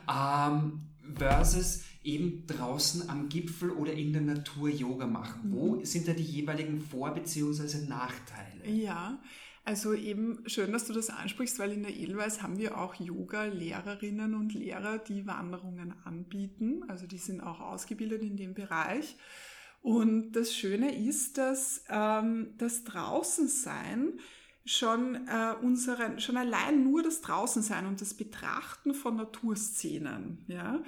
ähm, 0.09 0.83
versus 1.17 1.88
eben 2.09 2.47
draußen 2.47 3.09
am 3.11 3.29
Gipfel 3.29 3.71
oder 3.71 3.93
in 3.93 4.13
der 4.13 4.23
Natur 4.23 4.69
Yoga 4.69 5.07
machen? 5.07 5.53
Wo 5.53 5.77
mhm. 5.77 5.85
sind 5.85 6.09
da 6.09 6.13
die 6.13 6.23
jeweiligen 6.23 6.81
Vor- 6.81 7.15
bzw. 7.15 7.87
Nachteile? 7.87 8.67
Ja, 8.67 9.21
also 9.65 9.93
eben 9.93 10.43
schön, 10.47 10.73
dass 10.73 10.87
du 10.87 10.95
das 10.95 11.11
ansprichst, 11.11 11.59
weil 11.59 11.73
in 11.73 11.83
der 11.83 11.95
Edelweiß 11.95 12.41
haben 12.43 12.57
wir 12.57 12.79
auch 12.79 12.95
Yoga-Lehrerinnen 12.95 14.35
und 14.35 14.55
Lehrer, 14.55 14.99
die 14.99 15.27
Wanderungen 15.27 15.93
anbieten. 16.05 16.85
Also 16.89 17.07
die 17.07 17.19
sind 17.19 17.43
auch 17.43 17.61
ausgebildet 17.61 18.23
in 18.23 18.39
dem 18.39 18.55
Bereich. 18.55 19.17
Und 19.83 20.33
das 20.33 20.55
Schöne 20.55 20.97
ist, 20.97 21.37
dass 21.37 21.85
ähm, 21.91 22.55
das 22.57 22.85
Draußensein 22.85 24.19
schon 24.65 25.15
äh, 25.29 25.55
unseren, 25.63 26.19
schon 26.21 26.37
allein 26.37 26.85
nur 26.85 27.03
das 27.03 27.21
Draußensein 27.21 27.87
und 27.87 28.01
das 28.01 28.15
Betrachten 28.15 28.95
von 28.95 29.17
Naturszenen, 29.17 30.45
ja, 30.47 30.83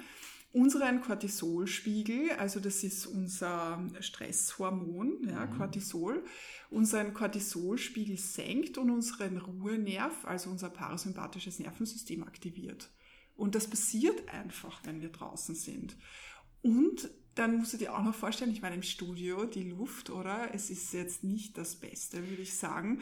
unseren 0.53 1.01
Cortisolspiegel, 1.01 2.31
also 2.31 2.59
das 2.59 2.83
ist 2.83 3.05
unser 3.05 3.83
Stresshormon, 3.99 5.27
ja, 5.29 5.45
mhm. 5.45 5.57
Cortisol, 5.57 6.23
unseren 6.69 7.13
Cortisolspiegel 7.13 8.17
senkt 8.17 8.77
und 8.77 8.89
unseren 8.89 9.37
Ruhenerv, 9.37 10.25
also 10.25 10.49
unser 10.49 10.69
parasympathisches 10.69 11.59
Nervensystem 11.59 12.23
aktiviert. 12.23 12.89
Und 13.35 13.55
das 13.55 13.69
passiert 13.69 14.29
einfach, 14.29 14.81
wenn 14.83 15.01
wir 15.01 15.09
draußen 15.09 15.55
sind. 15.55 15.95
Und 16.61 17.09
dann 17.35 17.57
musst 17.57 17.71
du 17.73 17.77
dir 17.77 17.95
auch 17.95 18.03
noch 18.03 18.13
vorstellen, 18.13 18.51
ich 18.51 18.61
meine 18.61 18.75
im 18.75 18.83
Studio, 18.83 19.45
die 19.45 19.63
Luft, 19.63 20.09
oder? 20.09 20.53
Es 20.53 20.69
ist 20.69 20.91
jetzt 20.93 21.23
nicht 21.23 21.57
das 21.57 21.77
Beste, 21.77 22.29
würde 22.29 22.41
ich 22.41 22.55
sagen. 22.55 22.99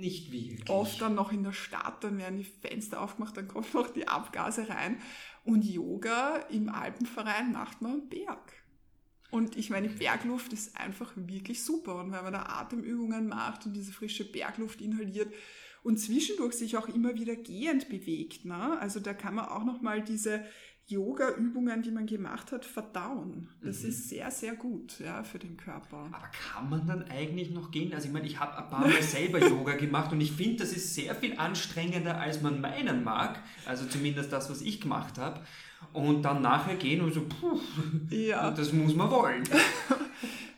Nicht 0.00 0.32
wirklich. 0.32 0.70
Oft 0.70 1.00
dann 1.02 1.14
noch 1.14 1.30
in 1.30 1.42
der 1.42 1.52
Stadt, 1.52 2.02
dann 2.02 2.16
werden 2.16 2.38
die 2.38 2.44
Fenster 2.44 3.02
aufgemacht, 3.02 3.36
dann 3.36 3.48
kommen 3.48 3.66
noch 3.74 3.90
die 3.90 4.08
Abgase 4.08 4.68
rein. 4.70 4.98
Und 5.46 5.64
Yoga 5.64 6.38
im 6.50 6.68
Alpenverein 6.68 7.52
macht 7.52 7.80
man 7.80 7.92
am 7.92 8.08
Berg. 8.08 8.52
Und 9.30 9.56
ich 9.56 9.70
meine, 9.70 9.88
Bergluft 9.88 10.52
ist 10.52 10.76
einfach 10.76 11.12
wirklich 11.14 11.62
super. 11.62 12.00
Und 12.00 12.10
wenn 12.10 12.24
man 12.24 12.32
da 12.32 12.42
Atemübungen 12.46 13.28
macht 13.28 13.64
und 13.64 13.72
diese 13.72 13.92
frische 13.92 14.24
Bergluft 14.24 14.80
inhaliert 14.80 15.32
und 15.84 15.98
zwischendurch 15.98 16.54
sich 16.54 16.76
auch 16.76 16.88
immer 16.88 17.14
wieder 17.14 17.36
gehend 17.36 17.88
bewegt, 17.88 18.44
ne? 18.44 18.76
also 18.80 18.98
da 18.98 19.14
kann 19.14 19.36
man 19.36 19.46
auch 19.46 19.64
nochmal 19.64 20.02
diese 20.02 20.44
Yoga-Übungen, 20.88 21.82
die 21.82 21.90
man 21.90 22.06
gemacht 22.06 22.52
hat, 22.52 22.64
verdauen. 22.64 23.48
Das 23.60 23.82
mhm. 23.82 23.88
ist 23.88 24.08
sehr, 24.08 24.30
sehr 24.30 24.54
gut 24.54 25.00
ja, 25.00 25.24
für 25.24 25.38
den 25.38 25.56
Körper. 25.56 26.08
Aber 26.12 26.30
kann 26.52 26.70
man 26.70 26.86
dann 26.86 27.02
eigentlich 27.10 27.50
noch 27.50 27.72
gehen? 27.72 27.92
Also 27.92 28.06
ich 28.06 28.12
meine, 28.12 28.26
ich 28.26 28.38
habe 28.38 28.56
ein 28.56 28.68
paar 28.68 28.86
Mal 28.86 29.02
selber 29.02 29.40
Yoga 29.40 29.74
gemacht 29.74 30.12
und 30.12 30.20
ich 30.20 30.32
finde, 30.32 30.58
das 30.58 30.72
ist 30.72 30.94
sehr 30.94 31.14
viel 31.16 31.36
anstrengender, 31.38 32.20
als 32.20 32.40
man 32.40 32.60
meinen 32.60 33.02
mag. 33.02 33.40
Also 33.66 33.86
zumindest 33.86 34.32
das, 34.32 34.48
was 34.48 34.60
ich 34.60 34.80
gemacht 34.80 35.18
habe. 35.18 35.40
Und 35.92 36.22
dann 36.22 36.42
nachher 36.42 36.76
gehen 36.76 37.00
und 37.00 37.12
so, 37.12 37.22
puh, 37.22 37.60
ja. 38.10 38.50
das 38.50 38.72
muss 38.72 38.94
man 38.94 39.10
wollen. 39.10 39.42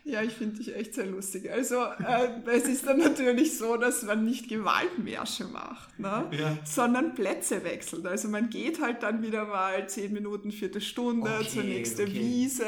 Ja, 0.09 0.23
ich 0.23 0.33
finde 0.33 0.57
dich 0.57 0.75
echt 0.75 0.95
sehr 0.95 1.05
lustig. 1.05 1.51
Also 1.53 1.83
äh, 1.83 2.31
es 2.47 2.65
ist 2.65 2.87
dann 2.87 2.97
natürlich 2.97 3.59
so, 3.59 3.77
dass 3.77 4.03
man 4.05 4.25
nicht 4.25 4.49
Gewaltmärsche 4.49 5.45
macht, 5.45 5.99
ne? 5.99 6.27
Ja. 6.31 6.57
sondern 6.65 7.15
Plätze 7.15 7.63
wechselt. 7.63 8.07
Also 8.07 8.29
man 8.29 8.49
geht 8.49 8.81
halt 8.81 9.03
dann 9.03 9.23
wieder 9.23 9.45
mal 9.45 9.87
zehn 9.87 10.15
Minuten, 10.15 10.51
Viertelstunde 10.51 11.31
okay, 11.41 11.49
zur 11.49 11.63
nächsten 11.63 12.03
okay. 12.05 12.15
Wiese 12.15 12.65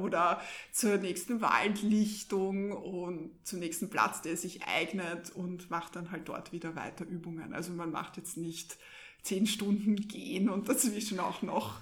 oder 0.00 0.40
zur 0.70 0.98
nächsten 0.98 1.40
Waldlichtung 1.40 2.70
und 2.70 3.32
zum 3.42 3.58
nächsten 3.58 3.90
Platz, 3.90 4.22
der 4.22 4.36
sich 4.36 4.62
eignet 4.62 5.30
und 5.34 5.70
macht 5.70 5.96
dann 5.96 6.12
halt 6.12 6.28
dort 6.28 6.52
wieder 6.52 6.76
weiter 6.76 7.04
Übungen. 7.04 7.54
Also 7.54 7.72
man 7.72 7.90
macht 7.90 8.18
jetzt 8.18 8.36
nicht 8.36 8.78
zehn 9.24 9.46
Stunden 9.46 9.96
gehen 9.96 10.50
und 10.50 10.68
dazwischen 10.68 11.18
auch 11.18 11.40
noch 11.40 11.80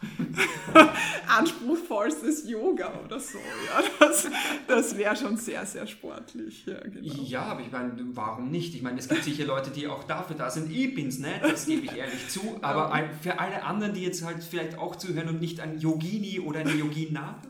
anspruchsvollstes 1.27 2.49
Yoga 2.49 2.93
oder 3.05 3.19
so. 3.19 3.39
Ja, 3.39 3.83
das, 3.99 4.29
das 4.69 4.97
wäre 4.97 5.17
schon 5.17 5.37
sehr, 5.37 5.67
sehr 5.67 5.89
sportlich. 5.89 6.65
Ja, 6.67 6.79
genau. 6.79 7.13
ja, 7.25 7.43
aber 7.43 7.63
ich 7.63 7.73
meine, 7.73 7.95
warum 8.15 8.53
nicht? 8.53 8.77
Ich 8.77 8.83
meine, 8.83 9.01
es 9.01 9.09
gibt 9.09 9.25
sicher 9.25 9.45
Leute, 9.45 9.73
die 9.73 9.89
auch 9.89 10.05
dafür 10.05 10.37
da 10.37 10.51
sind. 10.51 10.71
Ich 10.71 10.95
bin's 10.95 11.19
nicht, 11.19 11.43
das 11.43 11.67
gebe 11.67 11.87
ich 11.87 11.97
ehrlich 11.97 12.29
zu. 12.29 12.61
Aber 12.63 12.93
für 13.21 13.41
alle 13.41 13.65
anderen, 13.65 13.95
die 13.95 14.03
jetzt 14.03 14.25
halt 14.25 14.45
vielleicht 14.45 14.79
auch 14.79 14.95
zuhören 14.95 15.29
und 15.29 15.41
nicht 15.41 15.59
ein 15.59 15.81
Yogini 15.81 16.39
oder 16.39 16.61
eine 16.61 16.73
Yogina 16.73 17.43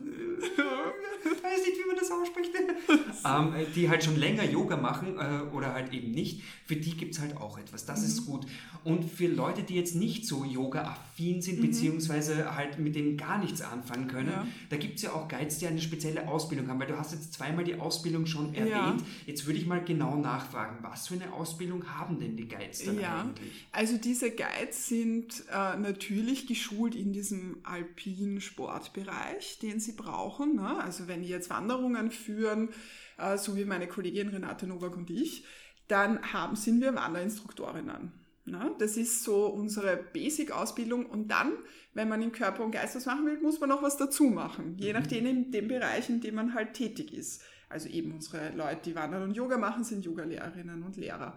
weiß 1.43 1.65
nicht, 1.65 1.77
wie 1.77 1.87
man 1.87 1.97
das 1.97 2.11
ausspricht, 2.11 2.51
ähm, 3.25 3.65
die 3.75 3.89
halt 3.89 4.03
schon 4.03 4.17
länger 4.17 4.43
Yoga 4.43 4.77
machen 4.77 5.17
äh, 5.17 5.55
oder 5.55 5.73
halt 5.73 5.93
eben 5.93 6.11
nicht, 6.11 6.43
für 6.65 6.75
die 6.75 6.95
gibt 6.95 7.15
es 7.15 7.21
halt 7.21 7.37
auch 7.37 7.57
etwas. 7.57 7.85
Das 7.85 8.01
mhm. 8.01 8.07
ist 8.07 8.25
gut. 8.25 8.45
Und 8.83 9.09
für 9.09 9.27
Leute, 9.27 9.63
die 9.63 9.75
jetzt 9.75 9.95
nicht 9.95 10.25
so 10.27 10.43
Yoga-affin 10.43 11.41
sind, 11.41 11.59
mhm. 11.59 11.67
beziehungsweise 11.67 12.55
halt 12.55 12.79
mit 12.79 12.95
dem 12.95 13.17
gar 13.17 13.37
nichts 13.37 13.61
anfangen 13.61 14.07
können, 14.07 14.31
ja. 14.31 14.47
da 14.69 14.77
gibt 14.77 14.97
es 14.97 15.03
ja 15.03 15.13
auch 15.13 15.27
Guides, 15.27 15.59
die 15.59 15.67
eine 15.67 15.81
spezielle 15.81 16.27
Ausbildung 16.27 16.67
haben, 16.67 16.79
weil 16.79 16.87
du 16.87 16.97
hast 16.97 17.13
jetzt 17.13 17.33
zweimal 17.33 17.63
die 17.63 17.75
Ausbildung 17.75 18.25
schon 18.25 18.53
erwähnt. 18.53 18.71
Ja. 18.71 18.97
Jetzt 19.25 19.45
würde 19.45 19.59
ich 19.59 19.65
mal 19.65 19.83
genau 19.83 20.17
nachfragen, 20.17 20.77
was 20.81 21.07
für 21.07 21.15
eine 21.15 21.31
Ausbildung 21.33 21.87
haben 21.87 22.19
denn 22.19 22.35
die 22.35 22.47
Guides 22.47 22.83
dann 22.83 22.99
ja. 22.99 23.21
eigentlich? 23.21 23.67
Also 23.71 23.97
diese 23.97 24.31
Guides 24.31 24.87
sind 24.87 25.43
äh, 25.51 25.77
natürlich 25.77 26.47
geschult 26.47 26.95
in 26.95 27.13
diesem 27.13 27.57
alpinen 27.63 28.41
Sportbereich, 28.41 29.59
den 29.61 29.79
sie 29.79 29.93
brauchen. 29.93 30.55
Ne? 30.55 30.77
Also 30.83 31.07
wenn 31.13 31.21
die 31.21 31.29
jetzt 31.29 31.49
Wanderungen 31.49 32.09
führen, 32.11 32.69
äh, 33.17 33.37
so 33.37 33.55
wie 33.55 33.65
meine 33.65 33.87
Kollegin 33.87 34.29
Renate 34.29 34.65
Nowak 34.67 34.97
und 34.97 35.09
ich, 35.09 35.45
dann 35.87 36.33
haben, 36.33 36.55
sind 36.55 36.81
wir 36.81 36.95
Wanderinstruktorinnen. 36.95 38.11
Ne? 38.45 38.75
Das 38.79 38.97
ist 38.97 39.23
so 39.23 39.45
unsere 39.45 39.95
Basic-Ausbildung 39.95 41.05
und 41.05 41.29
dann, 41.29 41.53
wenn 41.93 42.09
man 42.09 42.21
im 42.21 42.31
Körper 42.31 42.63
und 42.63 42.71
Geist 42.71 42.95
was 42.95 43.05
machen 43.05 43.25
will, 43.25 43.39
muss 43.39 43.59
man 43.59 43.69
noch 43.69 43.83
was 43.83 43.95
dazu 43.95 44.25
machen, 44.25 44.75
je 44.77 44.91
mhm. 44.91 44.99
nachdem 44.99 45.25
in 45.27 45.51
dem 45.51 45.67
Bereich, 45.67 46.09
in 46.09 46.19
dem 46.19 46.35
man 46.35 46.53
halt 46.53 46.73
tätig 46.73 47.13
ist. 47.13 47.43
Also 47.73 47.89
eben 47.89 48.13
unsere 48.13 48.51
Leute, 48.51 48.81
die 48.85 48.95
Wandern 48.95 49.23
und 49.23 49.35
Yoga 49.35 49.57
machen, 49.57 49.83
sind 49.83 50.05
Yogalehrerinnen 50.05 50.83
und 50.83 50.95
Lehrer. 50.95 51.35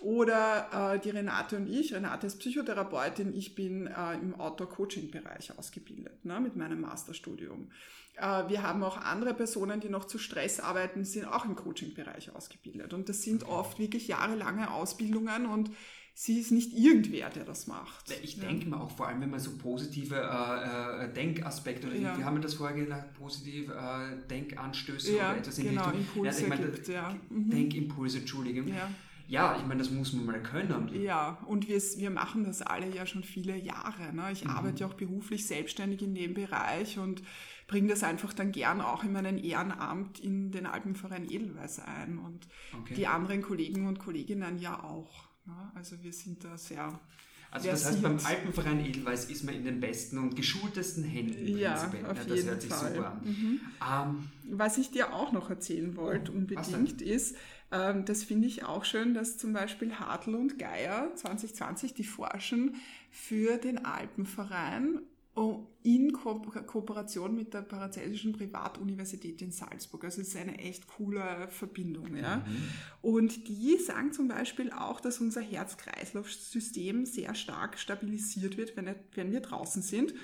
Oder 0.00 0.94
äh, 0.94 1.00
die 1.00 1.10
Renate 1.10 1.56
und 1.56 1.66
ich, 1.66 1.92
Renate 1.92 2.28
ist 2.28 2.38
Psychotherapeutin, 2.38 3.34
ich 3.34 3.54
bin 3.54 3.88
äh, 3.88 4.14
im 4.14 4.38
Outdoor-Coaching-Bereich 4.38 5.58
ausgebildet, 5.58 6.24
ne, 6.24 6.38
mit 6.40 6.54
meinem 6.54 6.82
Masterstudium. 6.82 7.70
Äh, 8.16 8.48
wir 8.48 8.62
haben 8.62 8.84
auch 8.84 8.98
andere 8.98 9.34
Personen, 9.34 9.80
die 9.80 9.88
noch 9.88 10.04
zu 10.04 10.18
Stress 10.18 10.60
arbeiten, 10.60 11.04
sind 11.04 11.24
auch 11.24 11.44
im 11.44 11.56
Coaching-Bereich 11.56 12.34
ausgebildet. 12.36 12.92
Und 12.92 13.08
das 13.08 13.22
sind 13.22 13.44
oft 13.44 13.78
wirklich 13.80 14.06
jahrelange 14.06 14.70
Ausbildungen 14.70 15.46
und 15.46 15.70
sie 16.20 16.40
ist 16.40 16.50
nicht 16.50 16.72
irgendwer, 16.72 17.30
der 17.30 17.44
das 17.44 17.68
macht. 17.68 18.12
Ich 18.24 18.36
ja. 18.36 18.44
denke 18.44 18.68
mal 18.68 18.78
auch, 18.78 18.90
vor 18.90 19.06
allem 19.06 19.20
wenn 19.20 19.30
man 19.30 19.38
so 19.38 19.56
positive 19.56 20.16
äh, 20.16 21.04
äh, 21.04 21.12
Denkaspekte, 21.12 21.86
oder 21.86 21.96
ja. 21.96 22.18
wie 22.18 22.24
haben 22.24 22.36
wir 22.36 22.40
das 22.40 22.54
vorher 22.54 22.76
genannt, 22.76 23.14
positive 23.14 23.72
äh, 23.72 24.28
Denkanstöße 24.28 25.16
ja, 25.16 25.30
oder 25.30 25.38
etwas 25.38 25.58
in 25.58 25.68
genau, 25.68 25.84
Richtung. 25.84 26.00
Impulse 26.00 26.38
ja, 26.38 26.42
ich 26.42 26.48
meine, 26.48 26.70
gibt, 26.72 26.88
ja. 26.88 27.16
Mhm. 27.30 27.50
Denkimpulse, 27.50 28.18
Entschuldigung. 28.18 28.66
Ja 28.66 28.90
ja, 29.28 29.58
ich 29.58 29.66
meine, 29.66 29.80
das 29.80 29.90
muss 29.90 30.14
man 30.14 30.24
mal 30.24 30.42
können. 30.42 30.88
Ja, 31.02 31.36
und 31.46 31.68
wir, 31.68 31.76
wir 31.76 32.10
machen 32.10 32.44
das 32.44 32.62
alle 32.62 32.88
ja 32.88 33.04
schon 33.04 33.22
viele 33.22 33.58
Jahre. 33.58 34.14
Ne? 34.14 34.32
Ich 34.32 34.44
mhm. 34.44 34.50
arbeite 34.50 34.80
ja 34.80 34.86
auch 34.86 34.94
beruflich 34.94 35.46
selbstständig 35.46 36.00
in 36.00 36.14
dem 36.14 36.32
Bereich 36.32 36.98
und 36.98 37.22
bringe 37.66 37.88
das 37.88 38.02
einfach 38.02 38.32
dann 38.32 38.52
gern 38.52 38.80
auch 38.80 39.04
in 39.04 39.12
meinen 39.12 39.36
Ehrenamt 39.36 40.18
in 40.18 40.50
den 40.50 40.64
Alpenverein 40.64 41.30
Edelweiß 41.30 41.80
ein 41.80 42.18
und 42.18 42.48
okay. 42.80 42.94
die 42.94 43.06
anderen 43.06 43.42
Kollegen 43.42 43.86
und 43.86 43.98
Kolleginnen 43.98 44.58
ja 44.58 44.82
auch. 44.82 45.27
Ne? 45.48 45.72
Also 45.74 45.96
wir 46.02 46.12
sind 46.12 46.44
da 46.44 46.56
sehr 46.56 47.00
Also 47.50 47.68
das 47.68 47.86
heißt, 47.86 48.02
beim 48.02 48.18
Alpenverein 48.22 48.84
Edelweiß 48.84 49.30
ist 49.30 49.44
man 49.44 49.54
in 49.54 49.64
den 49.64 49.80
besten 49.80 50.18
und 50.18 50.36
geschultesten 50.36 51.02
Händen. 51.02 51.56
Ja, 51.56 51.74
auf 51.86 51.94
ja, 51.94 52.12
das 52.12 52.26
jeden 52.28 52.48
hört 52.48 52.62
sich 52.62 52.70
Fall. 52.70 52.94
super 52.94 53.10
an. 53.12 53.20
Mhm. 53.24 53.60
Ähm, 53.90 54.56
Was 54.56 54.78
ich 54.78 54.90
dir 54.90 55.14
auch 55.14 55.32
noch 55.32 55.48
erzählen 55.48 55.96
wollte, 55.96 56.32
oh, 56.32 56.36
unbedingt, 56.36 57.00
ist, 57.00 57.36
ähm, 57.72 58.04
das 58.04 58.24
finde 58.24 58.46
ich 58.46 58.64
auch 58.64 58.84
schön, 58.84 59.14
dass 59.14 59.38
zum 59.38 59.52
Beispiel 59.54 59.94
Hartl 59.94 60.34
und 60.34 60.58
Geier 60.58 61.14
2020, 61.14 61.94
die 61.94 62.04
forschen 62.04 62.76
für 63.10 63.56
den 63.56 63.84
Alpenverein 63.84 65.00
in 65.82 66.12
Ko 66.12 66.40
Kooperation 66.66 67.34
mit 67.34 67.54
der 67.54 67.62
Paracelsischen 67.62 68.32
Privatuniversität 68.32 69.40
in 69.40 69.52
Salzburg. 69.52 70.04
Also 70.04 70.20
es 70.20 70.28
ist 70.28 70.36
eine 70.36 70.58
echt 70.58 70.86
coole 70.86 71.48
Verbindung. 71.50 72.16
Ja? 72.16 72.36
Mhm. 72.36 72.68
Und 73.02 73.48
die 73.48 73.78
sagen 73.78 74.12
zum 74.12 74.28
Beispiel 74.28 74.70
auch, 74.72 75.00
dass 75.00 75.20
unser 75.20 75.40
Herz-Kreislauf-System 75.40 77.06
sehr 77.06 77.34
stark 77.34 77.78
stabilisiert 77.78 78.56
wird, 78.56 78.76
wenn, 78.76 78.94
wenn 79.14 79.32
wir 79.32 79.40
draußen 79.40 79.82
sind. 79.82 80.14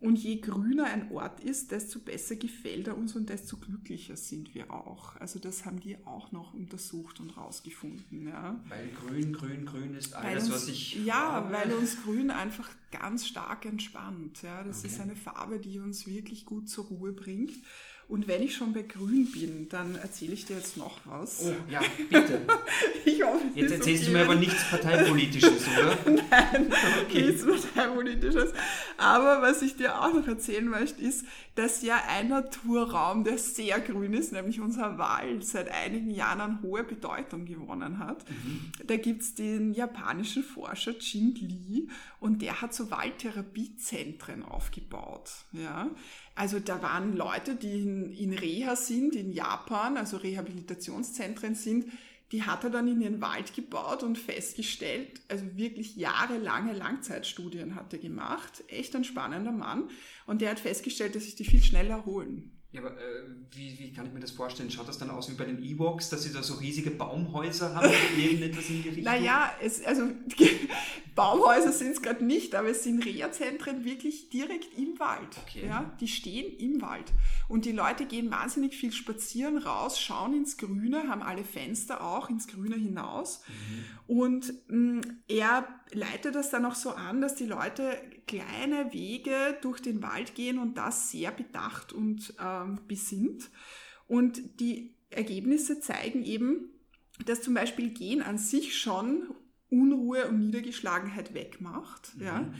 Und 0.00 0.16
je 0.16 0.40
grüner 0.40 0.84
ein 0.84 1.12
Ort 1.12 1.40
ist, 1.40 1.72
desto 1.72 1.98
besser 1.98 2.36
gefällt 2.36 2.88
er 2.88 2.96
uns 2.96 3.14
und 3.16 3.28
desto 3.28 3.58
glücklicher 3.58 4.16
sind 4.16 4.54
wir 4.54 4.70
auch. 4.70 5.16
Also 5.16 5.38
das 5.38 5.66
haben 5.66 5.78
die 5.78 5.98
auch 6.06 6.32
noch 6.32 6.54
untersucht 6.54 7.20
und 7.20 7.36
rausgefunden. 7.36 8.26
Ja. 8.26 8.58
Weil 8.66 8.88
grün, 8.92 9.32
grün, 9.34 9.66
grün 9.66 9.94
ist 9.94 10.14
alles, 10.14 10.44
uns, 10.44 10.54
was 10.54 10.68
ich... 10.68 11.04
Ja, 11.04 11.32
habe. 11.32 11.52
weil 11.52 11.72
uns 11.74 12.02
grün 12.02 12.30
einfach 12.30 12.70
ganz 12.90 13.26
stark 13.26 13.66
entspannt. 13.66 14.40
Ja. 14.40 14.64
Das 14.64 14.78
okay. 14.78 14.88
ist 14.88 15.00
eine 15.00 15.16
Farbe, 15.16 15.58
die 15.58 15.80
uns 15.80 16.06
wirklich 16.06 16.46
gut 16.46 16.70
zur 16.70 16.86
Ruhe 16.86 17.12
bringt. 17.12 17.52
Und 18.10 18.26
wenn 18.26 18.42
ich 18.42 18.56
schon 18.56 18.72
bei 18.72 18.82
Grün 18.82 19.30
bin, 19.30 19.68
dann 19.68 19.94
erzähle 19.94 20.32
ich 20.32 20.44
dir 20.44 20.56
jetzt 20.56 20.76
noch 20.76 20.98
was. 21.04 21.42
Oh, 21.44 21.54
ja, 21.70 21.80
bitte. 22.08 22.40
ich 23.04 23.22
hoffe, 23.22 23.44
jetzt 23.54 23.70
erzählst 23.70 24.02
okay. 24.02 24.12
du 24.12 24.18
mir 24.18 24.24
aber 24.24 24.34
nichts 24.34 24.68
Parteipolitisches, 24.68 25.68
oder? 25.78 25.96
Nein, 26.06 26.72
okay. 27.06 27.22
nichts 27.22 27.46
Parteipolitisches. 27.46 28.52
Aber 28.96 29.42
was 29.42 29.62
ich 29.62 29.76
dir 29.76 30.00
auch 30.00 30.12
noch 30.12 30.26
erzählen 30.26 30.66
möchte, 30.66 31.00
ist, 31.00 31.24
dass 31.54 31.82
ja 31.82 32.02
ein 32.08 32.30
Naturraum, 32.30 33.22
der 33.22 33.38
sehr 33.38 33.78
grün 33.78 34.14
ist, 34.14 34.32
nämlich 34.32 34.60
unser 34.60 34.98
Wald, 34.98 35.44
seit 35.44 35.70
einigen 35.70 36.10
Jahren 36.10 36.40
an 36.40 36.62
hohe 36.62 36.82
Bedeutung 36.82 37.44
gewonnen 37.44 38.00
hat. 38.00 38.28
Mhm. 38.28 38.72
Da 38.88 38.96
es 38.96 39.36
den 39.36 39.72
japanischen 39.72 40.42
Forscher 40.42 40.98
Jin 40.98 41.36
Lee 41.36 41.86
und 42.18 42.42
der 42.42 42.60
hat 42.60 42.74
so 42.74 42.90
Waldtherapiezentren 42.90 44.42
aufgebaut. 44.42 45.30
Ja? 45.52 45.90
Also 46.40 46.58
da 46.58 46.80
waren 46.80 47.18
Leute, 47.18 47.54
die 47.54 47.82
in, 47.82 48.12
in 48.12 48.32
Reha 48.32 48.74
sind, 48.74 49.14
in 49.14 49.30
Japan, 49.30 49.98
also 49.98 50.16
Rehabilitationszentren 50.16 51.54
sind, 51.54 51.84
die 52.32 52.44
hat 52.44 52.64
er 52.64 52.70
dann 52.70 52.88
in 52.88 53.00
den 53.00 53.20
Wald 53.20 53.54
gebaut 53.54 54.02
und 54.02 54.16
festgestellt, 54.16 55.20
also 55.28 55.44
wirklich 55.58 55.96
jahrelange 55.96 56.72
Langzeitstudien 56.72 57.74
hat 57.74 57.92
er 57.92 57.98
gemacht, 57.98 58.64
echt 58.68 58.96
ein 58.96 59.04
spannender 59.04 59.52
Mann. 59.52 59.90
Und 60.26 60.40
der 60.40 60.52
hat 60.52 60.60
festgestellt, 60.60 61.14
dass 61.14 61.24
sich 61.24 61.34
die 61.34 61.44
viel 61.44 61.62
schneller 61.62 61.96
erholen. 61.96 62.59
Ja, 62.72 62.82
aber 62.82 62.92
äh, 62.92 63.24
wie, 63.50 63.76
wie 63.80 63.92
kann 63.92 64.06
ich 64.06 64.12
mir 64.12 64.20
das 64.20 64.30
vorstellen? 64.30 64.70
Schaut 64.70 64.86
das 64.86 64.96
dann 64.96 65.10
aus 65.10 65.28
wie 65.28 65.34
bei 65.34 65.44
den 65.44 65.60
Ewoks, 65.60 66.08
dass 66.08 66.22
sie 66.22 66.32
da 66.32 66.40
so 66.40 66.54
riesige 66.54 66.92
Baumhäuser 66.92 67.74
haben? 67.74 67.90
irgendetwas 68.16 68.70
in 68.70 68.82
die 68.82 68.88
Richtung? 68.90 69.04
Naja, 69.04 69.52
es, 69.60 69.84
also 69.84 70.04
Baumhäuser 71.16 71.72
sind 71.72 71.92
es 71.92 72.02
gerade 72.02 72.24
nicht, 72.24 72.54
aber 72.54 72.68
es 72.68 72.84
sind 72.84 73.04
Reha-Zentren 73.04 73.84
wirklich 73.84 74.30
direkt 74.30 74.78
im 74.78 75.00
Wald. 75.00 75.36
Okay. 75.48 75.66
Ja, 75.66 75.92
die 76.00 76.06
stehen 76.06 76.56
im 76.58 76.80
Wald. 76.80 77.12
Und 77.48 77.64
die 77.64 77.72
Leute 77.72 78.06
gehen 78.06 78.30
wahnsinnig 78.30 78.76
viel 78.76 78.92
spazieren 78.92 79.58
raus, 79.58 80.00
schauen 80.00 80.34
ins 80.34 80.56
Grüne, 80.56 81.08
haben 81.08 81.22
alle 81.22 81.42
Fenster 81.42 82.04
auch 82.04 82.30
ins 82.30 82.46
Grüne 82.46 82.76
hinaus. 82.76 83.42
Mhm. 83.48 84.16
Und 84.16 84.54
mh, 84.68 85.00
er 85.26 85.66
leitet 85.92 86.36
das 86.36 86.50
dann 86.50 86.64
auch 86.64 86.76
so 86.76 86.90
an, 86.90 87.20
dass 87.20 87.34
die 87.34 87.46
Leute 87.46 88.00
kleine 88.30 88.92
Wege 88.92 89.58
durch 89.60 89.80
den 89.80 90.02
Wald 90.02 90.34
gehen 90.34 90.58
und 90.58 90.78
das 90.78 91.10
sehr 91.10 91.32
bedacht 91.32 91.92
und 91.92 92.34
ähm, 92.40 92.78
besinnt. 92.86 93.50
Und 94.06 94.60
die 94.60 94.94
Ergebnisse 95.10 95.80
zeigen 95.80 96.22
eben, 96.22 96.70
dass 97.26 97.42
zum 97.42 97.54
Beispiel 97.54 97.90
Gehen 97.90 98.22
an 98.22 98.38
sich 98.38 98.78
schon 98.78 99.34
Unruhe 99.68 100.28
und 100.28 100.38
Niedergeschlagenheit 100.38 101.34
wegmacht. 101.34 102.16
Mhm. 102.16 102.22
Ja. 102.22 102.54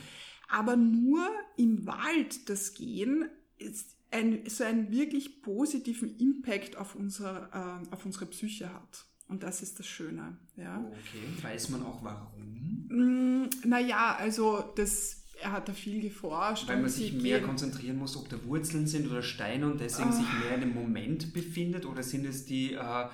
Aber 0.49 0.75
nur 0.75 1.25
im 1.55 1.87
Wald 1.87 2.49
das 2.49 2.73
Gehen 2.73 3.29
ist 3.57 3.95
ein, 4.11 4.49
so 4.49 4.65
einen 4.65 4.91
wirklich 4.91 5.41
positiven 5.41 6.17
Impact 6.17 6.75
auf, 6.75 6.95
unser, 6.95 7.85
äh, 7.89 7.93
auf 7.93 8.05
unsere 8.05 8.25
Psyche 8.25 8.73
hat. 8.73 9.05
Und 9.29 9.43
das 9.43 9.61
ist 9.61 9.79
das 9.79 9.87
Schöne. 9.87 10.37
Ja. 10.57 10.79
Okay, 10.79 11.43
weiß 11.43 11.69
man 11.69 11.83
auch 11.83 12.03
warum? 12.03 12.87
Mm, 12.89 13.49
naja, 13.63 14.17
also 14.19 14.73
das 14.75 15.20
er 15.41 15.51
hat 15.51 15.67
da 15.67 15.73
viel 15.73 16.01
geforscht. 16.01 16.67
Weil 16.67 16.81
man 16.81 16.89
sich 16.89 17.13
mehr 17.13 17.39
gehen. 17.39 17.47
konzentrieren 17.47 17.97
muss, 17.97 18.15
ob 18.17 18.29
da 18.29 18.43
Wurzeln 18.45 18.87
sind 18.87 19.09
oder 19.09 19.21
Steine 19.21 19.65
und 19.65 19.79
deswegen 19.79 20.09
oh. 20.09 20.13
sich 20.13 20.25
mehr 20.41 20.55
in 20.55 20.63
einem 20.63 20.73
Moment 20.73 21.33
befindet 21.33 21.85
oder 21.85 22.03
sind 22.03 22.25
es 22.25 22.45
die 22.45 22.73
äh, 22.73 23.05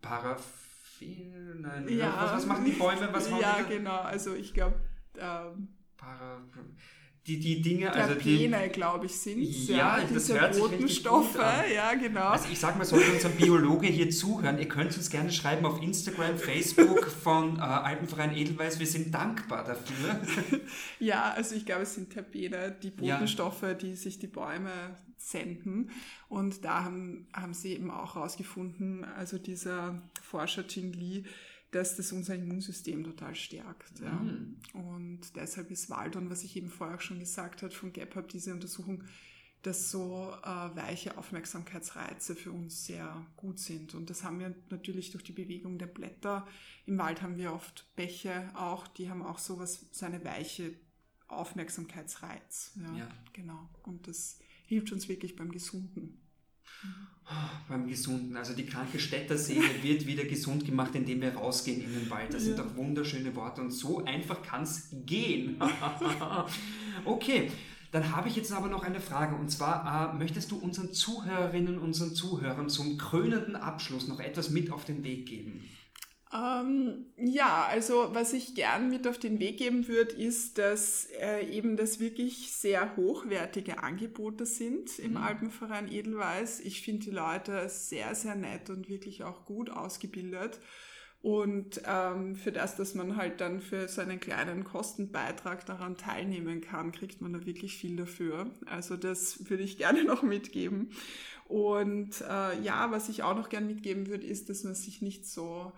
Paraffin? 0.00 1.60
Nein, 1.60 1.88
ja. 1.88 2.14
was, 2.16 2.32
was, 2.32 2.46
machen 2.46 2.64
die 2.64 2.72
Bäume? 2.72 3.08
Was 3.12 3.30
ja, 3.40 3.62
genau. 3.68 4.00
Also 4.00 4.34
ich 4.34 4.54
glaube... 4.54 4.76
Ähm, 5.18 5.68
Para 5.96 6.40
die, 7.28 7.38
die 7.38 7.60
Dinge, 7.60 7.92
also 7.92 8.14
die, 8.14 8.50
glaube 8.72 9.04
ich, 9.04 9.12
sind 9.12 9.42
ja, 9.42 9.98
ja 9.98 10.04
das 10.10 10.32
hört 10.32 10.54
sich 10.54 10.96
Stoffe, 10.96 11.44
ja, 11.74 11.92
genau. 11.94 12.28
Also 12.28 12.48
ich 12.50 12.58
sag 12.58 12.78
mal, 12.78 12.86
sollte 12.86 13.12
unser 13.12 13.28
Biologe 13.28 13.86
hier 13.86 14.08
zuhören, 14.08 14.58
ihr 14.58 14.68
könnt 14.68 14.96
uns 14.96 15.10
gerne 15.10 15.30
schreiben 15.30 15.66
auf 15.66 15.82
Instagram, 15.82 16.38
Facebook 16.38 17.04
von 17.06 17.58
äh, 17.58 17.60
Alpenverein 17.60 18.34
Edelweiß, 18.34 18.78
wir 18.78 18.86
sind 18.86 19.12
dankbar 19.12 19.64
dafür. 19.64 20.20
ja, 21.00 21.32
also 21.32 21.54
ich 21.54 21.66
glaube, 21.66 21.82
es 21.82 21.94
sind 21.94 22.10
Terpene, 22.10 22.74
die 22.82 22.90
Botenstoffe, 22.90 23.62
ja. 23.62 23.74
die 23.74 23.94
sich 23.94 24.18
die 24.18 24.26
Bäume 24.26 24.96
senden. 25.18 25.90
Und 26.30 26.64
da 26.64 26.84
haben, 26.84 27.26
haben 27.34 27.52
sie 27.52 27.74
eben 27.74 27.90
auch 27.90 28.14
herausgefunden, 28.14 29.04
also 29.04 29.36
dieser 29.36 30.00
Forscher 30.22 30.64
Jing 30.66 30.94
Li, 30.94 31.24
dass 31.70 31.96
das 31.96 32.12
unser 32.12 32.34
Immunsystem 32.34 33.04
total 33.04 33.34
stärkt. 33.34 34.00
Ja. 34.00 34.12
Mhm. 34.12 34.56
Und 34.72 35.20
deshalb 35.36 35.70
ist 35.70 35.90
Waldon, 35.90 36.30
was 36.30 36.42
ich 36.42 36.56
eben 36.56 36.70
vorher 36.70 36.96
auch 36.96 37.00
schon 37.00 37.18
gesagt 37.18 37.62
habe, 37.62 37.72
von 37.72 37.92
Gebhardt, 37.92 38.32
diese 38.32 38.52
Untersuchung, 38.52 39.04
dass 39.62 39.90
so 39.90 40.32
äh, 40.42 40.46
weiche 40.46 41.18
Aufmerksamkeitsreize 41.18 42.36
für 42.36 42.52
uns 42.52 42.86
sehr 42.86 43.26
gut 43.36 43.58
sind. 43.58 43.94
Und 43.94 44.08
das 44.08 44.22
haben 44.22 44.38
wir 44.38 44.54
natürlich 44.70 45.10
durch 45.10 45.24
die 45.24 45.32
Bewegung 45.32 45.78
der 45.78 45.88
Blätter. 45.88 46.46
Im 46.86 46.96
Wald 46.98 47.22
haben 47.22 47.36
wir 47.36 47.52
oft 47.52 47.86
Bäche 47.96 48.50
auch, 48.54 48.86
die 48.86 49.10
haben 49.10 49.22
auch 49.22 49.38
sowas, 49.38 49.86
so 49.90 50.06
eine 50.06 50.24
weiche 50.24 50.74
Aufmerksamkeitsreiz. 51.26 52.72
Ja, 52.76 52.96
ja. 52.98 53.08
genau. 53.32 53.68
Und 53.82 54.06
das 54.06 54.38
hilft 54.66 54.92
uns 54.92 55.08
wirklich 55.08 55.36
beim 55.36 55.50
Gesunden. 55.50 56.20
Beim 57.68 57.86
Gesunden. 57.86 58.36
Also 58.36 58.54
die 58.54 58.64
kranke 58.64 58.98
Städterseele 58.98 59.68
wird 59.82 60.06
wieder 60.06 60.24
gesund 60.24 60.64
gemacht, 60.64 60.94
indem 60.94 61.20
wir 61.20 61.34
rausgehen 61.34 61.82
in 61.82 61.92
den 61.92 62.10
Wald. 62.10 62.32
Das 62.32 62.46
ja. 62.46 62.54
sind 62.54 62.58
doch 62.58 62.76
wunderschöne 62.76 63.34
Worte 63.36 63.60
und 63.60 63.70
so 63.70 64.04
einfach 64.04 64.42
kann 64.42 64.62
es 64.62 64.88
gehen. 65.04 65.60
okay, 67.04 67.50
dann 67.90 68.14
habe 68.14 68.28
ich 68.28 68.36
jetzt 68.36 68.52
aber 68.52 68.68
noch 68.68 68.82
eine 68.82 69.00
Frage 69.00 69.34
und 69.34 69.50
zwar, 69.50 70.14
äh, 70.14 70.18
möchtest 70.18 70.50
du 70.50 70.56
unseren 70.56 70.92
Zuhörerinnen, 70.92 71.78
unseren 71.78 72.14
Zuhörern 72.14 72.68
zum 72.68 72.96
krönenden 72.98 73.56
Abschluss 73.56 74.08
noch 74.08 74.20
etwas 74.20 74.50
mit 74.50 74.72
auf 74.72 74.84
den 74.84 75.04
Weg 75.04 75.26
geben? 75.26 75.64
Ähm, 76.30 77.06
ja, 77.16 77.66
also 77.70 78.10
was 78.12 78.34
ich 78.34 78.54
gern 78.54 78.90
mit 78.90 79.06
auf 79.06 79.18
den 79.18 79.40
Weg 79.40 79.56
geben 79.56 79.88
würde, 79.88 80.12
ist, 80.12 80.58
dass 80.58 81.08
äh, 81.20 81.46
eben 81.46 81.76
das 81.76 82.00
wirklich 82.00 82.52
sehr 82.52 82.96
hochwertige 82.96 83.82
Angebote 83.82 84.44
sind 84.44 84.98
im 84.98 85.12
mhm. 85.12 85.16
Alpenverein 85.18 85.90
Edelweiß. 85.90 86.60
Ich 86.60 86.82
finde 86.82 87.06
die 87.06 87.12
Leute 87.12 87.68
sehr, 87.70 88.14
sehr 88.14 88.34
nett 88.34 88.68
und 88.68 88.90
wirklich 88.90 89.24
auch 89.24 89.46
gut 89.46 89.70
ausgebildet. 89.70 90.60
Und 91.20 91.80
ähm, 91.84 92.36
für 92.36 92.52
das, 92.52 92.76
dass 92.76 92.94
man 92.94 93.16
halt 93.16 93.40
dann 93.40 93.60
für 93.60 93.88
so 93.88 94.02
einen 94.02 94.20
kleinen 94.20 94.62
Kostenbeitrag 94.64 95.66
daran 95.66 95.96
teilnehmen 95.96 96.60
kann, 96.60 96.92
kriegt 96.92 97.20
man 97.20 97.32
da 97.32 97.44
wirklich 97.44 97.76
viel 97.76 97.96
dafür. 97.96 98.50
Also 98.66 98.96
das 98.96 99.48
würde 99.48 99.64
ich 99.64 99.78
gerne 99.78 100.04
noch 100.06 100.22
mitgeben. 100.22 100.90
Und 101.46 102.20
äh, 102.20 102.60
ja, 102.60 102.90
was 102.90 103.08
ich 103.08 103.22
auch 103.22 103.34
noch 103.34 103.48
gern 103.48 103.66
mitgeben 103.66 104.08
würde, 104.08 104.26
ist, 104.26 104.50
dass 104.50 104.62
man 104.62 104.74
sich 104.74 105.00
nicht 105.00 105.26
so 105.26 105.72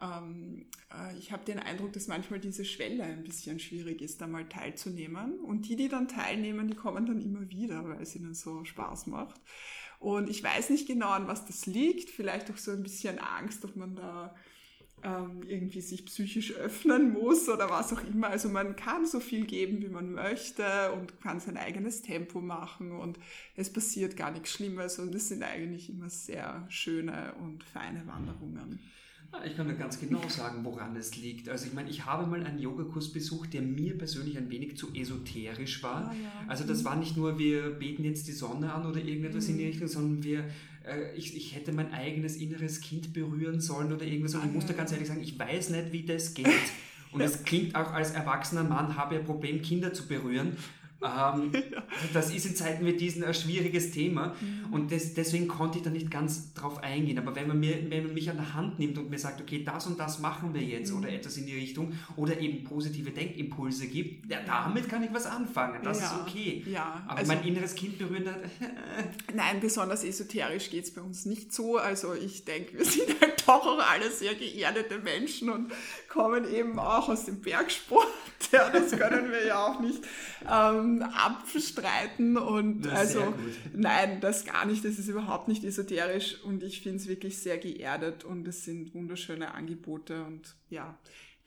ähm, 0.00 0.66
äh, 0.92 1.16
ich 1.18 1.32
habe 1.32 1.44
den 1.44 1.58
Eindruck, 1.58 1.92
dass 1.92 2.08
manchmal 2.08 2.40
diese 2.40 2.64
Schwelle 2.64 3.04
ein 3.04 3.24
bisschen 3.24 3.58
schwierig 3.58 4.02
ist, 4.02 4.20
da 4.20 4.26
mal 4.26 4.48
teilzunehmen. 4.48 5.40
Und 5.40 5.68
die, 5.68 5.76
die 5.76 5.88
dann 5.88 6.08
teilnehmen, 6.08 6.68
die 6.68 6.74
kommen 6.74 7.06
dann 7.06 7.20
immer 7.20 7.48
wieder, 7.50 7.84
weil 7.88 8.02
es 8.02 8.16
ihnen 8.16 8.34
so 8.34 8.64
Spaß 8.64 9.06
macht. 9.06 9.40
Und 10.00 10.28
ich 10.28 10.42
weiß 10.42 10.70
nicht 10.70 10.86
genau, 10.86 11.10
an 11.10 11.28
was 11.28 11.46
das 11.46 11.66
liegt. 11.66 12.10
Vielleicht 12.10 12.50
auch 12.50 12.58
so 12.58 12.72
ein 12.72 12.82
bisschen 12.82 13.18
Angst, 13.18 13.64
ob 13.64 13.76
man 13.76 13.94
da 13.94 14.34
ähm, 15.04 15.42
irgendwie 15.46 15.80
sich 15.80 16.04
psychisch 16.06 16.52
öffnen 16.52 17.12
muss 17.12 17.48
oder 17.48 17.70
was 17.70 17.92
auch 17.92 18.02
immer. 18.04 18.28
Also 18.28 18.48
man 18.48 18.74
kann 18.74 19.06
so 19.06 19.20
viel 19.20 19.44
geben, 19.46 19.82
wie 19.82 19.88
man 19.88 20.12
möchte 20.12 20.92
und 20.92 21.20
kann 21.20 21.40
sein 21.40 21.56
eigenes 21.56 22.02
Tempo 22.02 22.40
machen 22.40 22.92
und 22.92 23.18
es 23.54 23.72
passiert 23.72 24.16
gar 24.16 24.30
nichts 24.30 24.52
Schlimmes 24.52 24.98
und 24.98 25.14
es 25.14 25.28
sind 25.28 25.42
eigentlich 25.42 25.90
immer 25.90 26.08
sehr 26.08 26.66
schöne 26.68 27.34
und 27.40 27.62
feine 27.64 28.06
Wanderungen. 28.06 28.80
Ich 29.46 29.56
kann 29.56 29.68
dir 29.68 29.74
ganz 29.74 29.98
genau 29.98 30.26
sagen, 30.28 30.64
woran 30.64 30.96
es 30.96 31.16
liegt. 31.16 31.48
Also 31.48 31.66
ich 31.66 31.72
meine, 31.72 31.90
ich 31.90 32.04
habe 32.04 32.26
mal 32.26 32.42
einen 32.44 32.58
Yogakurs 32.58 33.12
besucht, 33.12 33.52
der 33.52 33.62
mir 33.62 33.96
persönlich 33.96 34.38
ein 34.38 34.50
wenig 34.50 34.76
zu 34.76 34.92
esoterisch 34.94 35.82
war. 35.82 36.08
Ah, 36.08 36.14
ja. 36.14 36.30
Also 36.48 36.64
das 36.64 36.84
war 36.84 36.96
nicht 36.96 37.16
nur, 37.16 37.38
wir 37.38 37.70
beten 37.70 38.04
jetzt 38.04 38.28
die 38.28 38.32
Sonne 38.32 38.72
an 38.72 38.86
oder 38.86 39.00
irgendetwas 39.00 39.44
mhm. 39.44 39.50
in 39.50 39.58
die 39.58 39.64
mhm. 39.64 39.70
Richtung, 39.70 39.88
sondern 39.88 40.24
wir, 40.24 40.44
äh, 40.86 41.14
ich, 41.16 41.36
ich 41.36 41.54
hätte 41.54 41.72
mein 41.72 41.92
eigenes 41.92 42.36
inneres 42.36 42.80
Kind 42.80 43.12
berühren 43.12 43.60
sollen 43.60 43.92
oder 43.92 44.04
irgendwas. 44.04 44.34
Und 44.34 44.42
ah, 44.42 44.46
ich 44.46 44.52
muss 44.52 44.66
da 44.66 44.72
ganz 44.72 44.92
ehrlich 44.92 45.08
sagen, 45.08 45.22
ich 45.22 45.38
weiß 45.38 45.70
nicht, 45.70 45.92
wie 45.92 46.04
das 46.04 46.34
geht. 46.34 46.46
Und 47.12 47.20
es 47.20 47.44
klingt 47.44 47.76
auch 47.76 47.92
als 47.92 48.10
erwachsener 48.10 48.64
Mann, 48.64 48.96
habe 48.96 49.14
ich 49.14 49.20
ein 49.20 49.26
Problem, 49.26 49.62
Kinder 49.62 49.92
zu 49.92 50.08
berühren. 50.08 50.56
Ähm, 51.04 51.52
ja. 51.72 51.82
Das 52.12 52.34
ist 52.34 52.46
in 52.46 52.56
Zeiten 52.56 52.86
wie 52.86 52.94
diesen 52.94 53.24
ein 53.24 53.34
schwieriges 53.34 53.90
Thema 53.90 54.34
mhm. 54.40 54.72
und 54.72 54.92
das, 54.92 55.14
deswegen 55.14 55.48
konnte 55.48 55.78
ich 55.78 55.84
da 55.84 55.90
nicht 55.90 56.10
ganz 56.10 56.54
drauf 56.54 56.82
eingehen. 56.82 57.18
Aber 57.18 57.36
wenn 57.36 57.48
man, 57.48 57.60
mir, 57.60 57.90
wenn 57.90 58.06
man 58.06 58.14
mich 58.14 58.30
an 58.30 58.36
der 58.36 58.54
Hand 58.54 58.78
nimmt 58.78 58.96
und 58.98 59.10
mir 59.10 59.18
sagt, 59.18 59.40
okay, 59.40 59.62
das 59.64 59.86
und 59.86 59.98
das 59.98 60.18
machen 60.18 60.54
wir 60.54 60.62
jetzt 60.62 60.92
mhm. 60.92 60.98
oder 60.98 61.10
etwas 61.10 61.36
in 61.36 61.46
die 61.46 61.54
Richtung 61.54 61.92
oder 62.16 62.38
eben 62.40 62.64
positive 62.64 63.10
Denkimpulse 63.10 63.86
gibt, 63.86 64.30
ja, 64.30 64.38
damit 64.46 64.88
kann 64.88 65.02
ich 65.02 65.12
was 65.12 65.26
anfangen. 65.26 65.82
Das 65.82 66.00
ja. 66.00 66.06
ist 66.06 66.20
okay. 66.22 66.64
Ja. 66.66 67.02
Aber 67.06 67.18
also, 67.18 67.32
mein 67.32 67.44
inneres 67.44 67.74
Kind 67.74 67.98
berühren 67.98 68.26
hat. 68.26 68.40
nein, 69.34 69.60
besonders 69.60 70.04
esoterisch 70.04 70.70
geht 70.70 70.84
es 70.84 70.94
bei 70.94 71.02
uns 71.02 71.26
nicht 71.26 71.52
so. 71.52 71.76
Also 71.76 72.14
ich 72.14 72.44
denke, 72.44 72.78
wir 72.78 72.84
sind 72.84 73.08
halt 73.20 73.33
doch 73.46 73.66
auch 73.66 73.78
alle 73.78 74.10
sehr 74.10 74.34
geerdete 74.34 74.98
Menschen 74.98 75.50
und 75.50 75.72
kommen 76.08 76.52
eben 76.52 76.78
auch 76.78 77.08
aus 77.08 77.24
dem 77.26 77.40
Bergsport. 77.40 78.08
Ja, 78.52 78.68
das 78.68 78.90
können 78.92 79.32
wir 79.32 79.46
ja 79.46 79.66
auch 79.66 79.80
nicht. 79.80 80.04
Ähm, 80.42 81.02
abstreiten 81.02 82.36
und 82.36 82.86
also 82.88 83.32
nein, 83.72 84.20
das 84.20 84.44
gar 84.44 84.66
nicht. 84.66 84.84
Das 84.84 84.98
ist 84.98 85.08
überhaupt 85.08 85.48
nicht 85.48 85.64
esoterisch 85.64 86.42
und 86.44 86.62
ich 86.62 86.82
finde 86.82 86.98
es 86.98 87.08
wirklich 87.08 87.38
sehr 87.38 87.56
geerdet 87.58 88.22
und 88.22 88.46
es 88.46 88.64
sind 88.64 88.94
wunderschöne 88.94 89.54
Angebote 89.54 90.24
und 90.24 90.54
ja, 90.68 90.98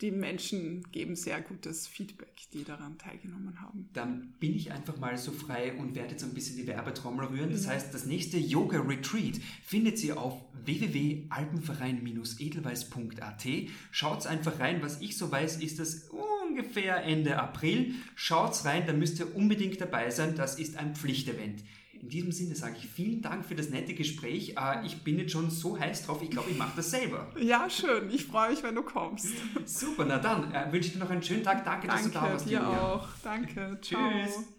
die 0.02 0.12
Menschen 0.12 0.84
geben 0.92 1.16
sehr 1.16 1.42
gutes 1.42 1.88
Feedback, 1.88 2.36
die 2.54 2.64
daran 2.64 3.00
teilgenommen 3.00 3.60
haben. 3.62 3.90
Dann 3.94 4.36
bin 4.40 4.56
ich 4.56 4.72
einfach 4.72 4.98
mal 4.98 5.18
so 5.18 5.32
frei 5.32 5.74
und 5.74 5.96
werde 5.96 6.12
jetzt 6.12 6.24
ein 6.24 6.36
bisschen 6.36 6.56
die 6.56 6.68
Werbetrommel 6.68 7.26
rühren. 7.26 7.50
Das 7.52 7.66
mhm. 7.66 7.70
heißt, 7.70 7.92
das 7.94 8.06
nächste 8.06 8.38
Yoga 8.38 8.80
Retreat 8.80 9.40
findet 9.64 10.04
ihr 10.04 10.20
auf 10.20 10.40
www.alpenverein-edelweiß.at. 10.66 13.48
Schaut 13.92 14.28
einfach 14.28 14.60
rein. 14.60 14.84
Was 14.84 15.02
ich 15.02 15.18
so 15.18 15.32
weiß, 15.32 15.64
ist 15.64 15.80
das 15.80 16.12
ungefähr 16.48 17.04
Ende 17.04 17.40
April. 17.40 17.96
Schaut 18.16 18.64
rein, 18.66 18.86
da 18.86 18.94
müsst 18.94 19.20
ihr 19.20 19.36
unbedingt 19.36 19.82
dabei 19.82 20.12
sein. 20.12 20.36
Das 20.36 20.60
ist 20.60 20.78
ein 20.78 20.96
Pflichtevent. 20.96 21.64
In 22.08 22.12
diesem 22.12 22.32
Sinne 22.32 22.56
sage 22.56 22.76
ich 22.78 22.88
vielen 22.88 23.22
Dank 23.22 23.46
für 23.46 23.54
das 23.54 23.70
nette 23.70 23.94
Gespräch. 23.94 24.56
Äh, 24.58 24.86
ich 24.86 25.04
bin 25.04 25.20
jetzt 25.20 25.34
schon 25.34 25.50
so 25.50 25.78
heiß 25.78 26.06
drauf, 26.06 26.22
ich 26.24 26.30
glaube, 26.30 26.50
ich 26.50 26.58
mache 26.58 26.72
das 26.78 26.90
selber. 26.90 27.28
Ja, 27.38 27.70
schön. 27.70 28.10
Ich 28.10 28.24
freue 28.24 28.52
mich, 28.52 28.64
wenn 28.64 28.76
du 28.76 28.82
kommst. 28.82 29.28
Super, 29.66 30.06
na 30.08 30.18
dann 30.18 30.54
äh, 30.54 30.72
wünsche 30.72 30.88
ich 30.88 30.94
dir 30.94 31.00
noch 31.00 31.10
einen 31.10 31.22
schönen 31.22 31.44
Tag. 31.44 31.66
Danke, 31.66 31.88
Danke 31.88 32.04
dass 32.04 32.14
du 32.14 32.18
da 32.18 32.22
warst. 32.22 32.46
Dir 32.46 32.60
Julia. 32.60 32.82
auch. 32.82 33.10
Danke. 33.26 33.78
Tschüss. 33.82 33.98
Ciao. 34.00 34.57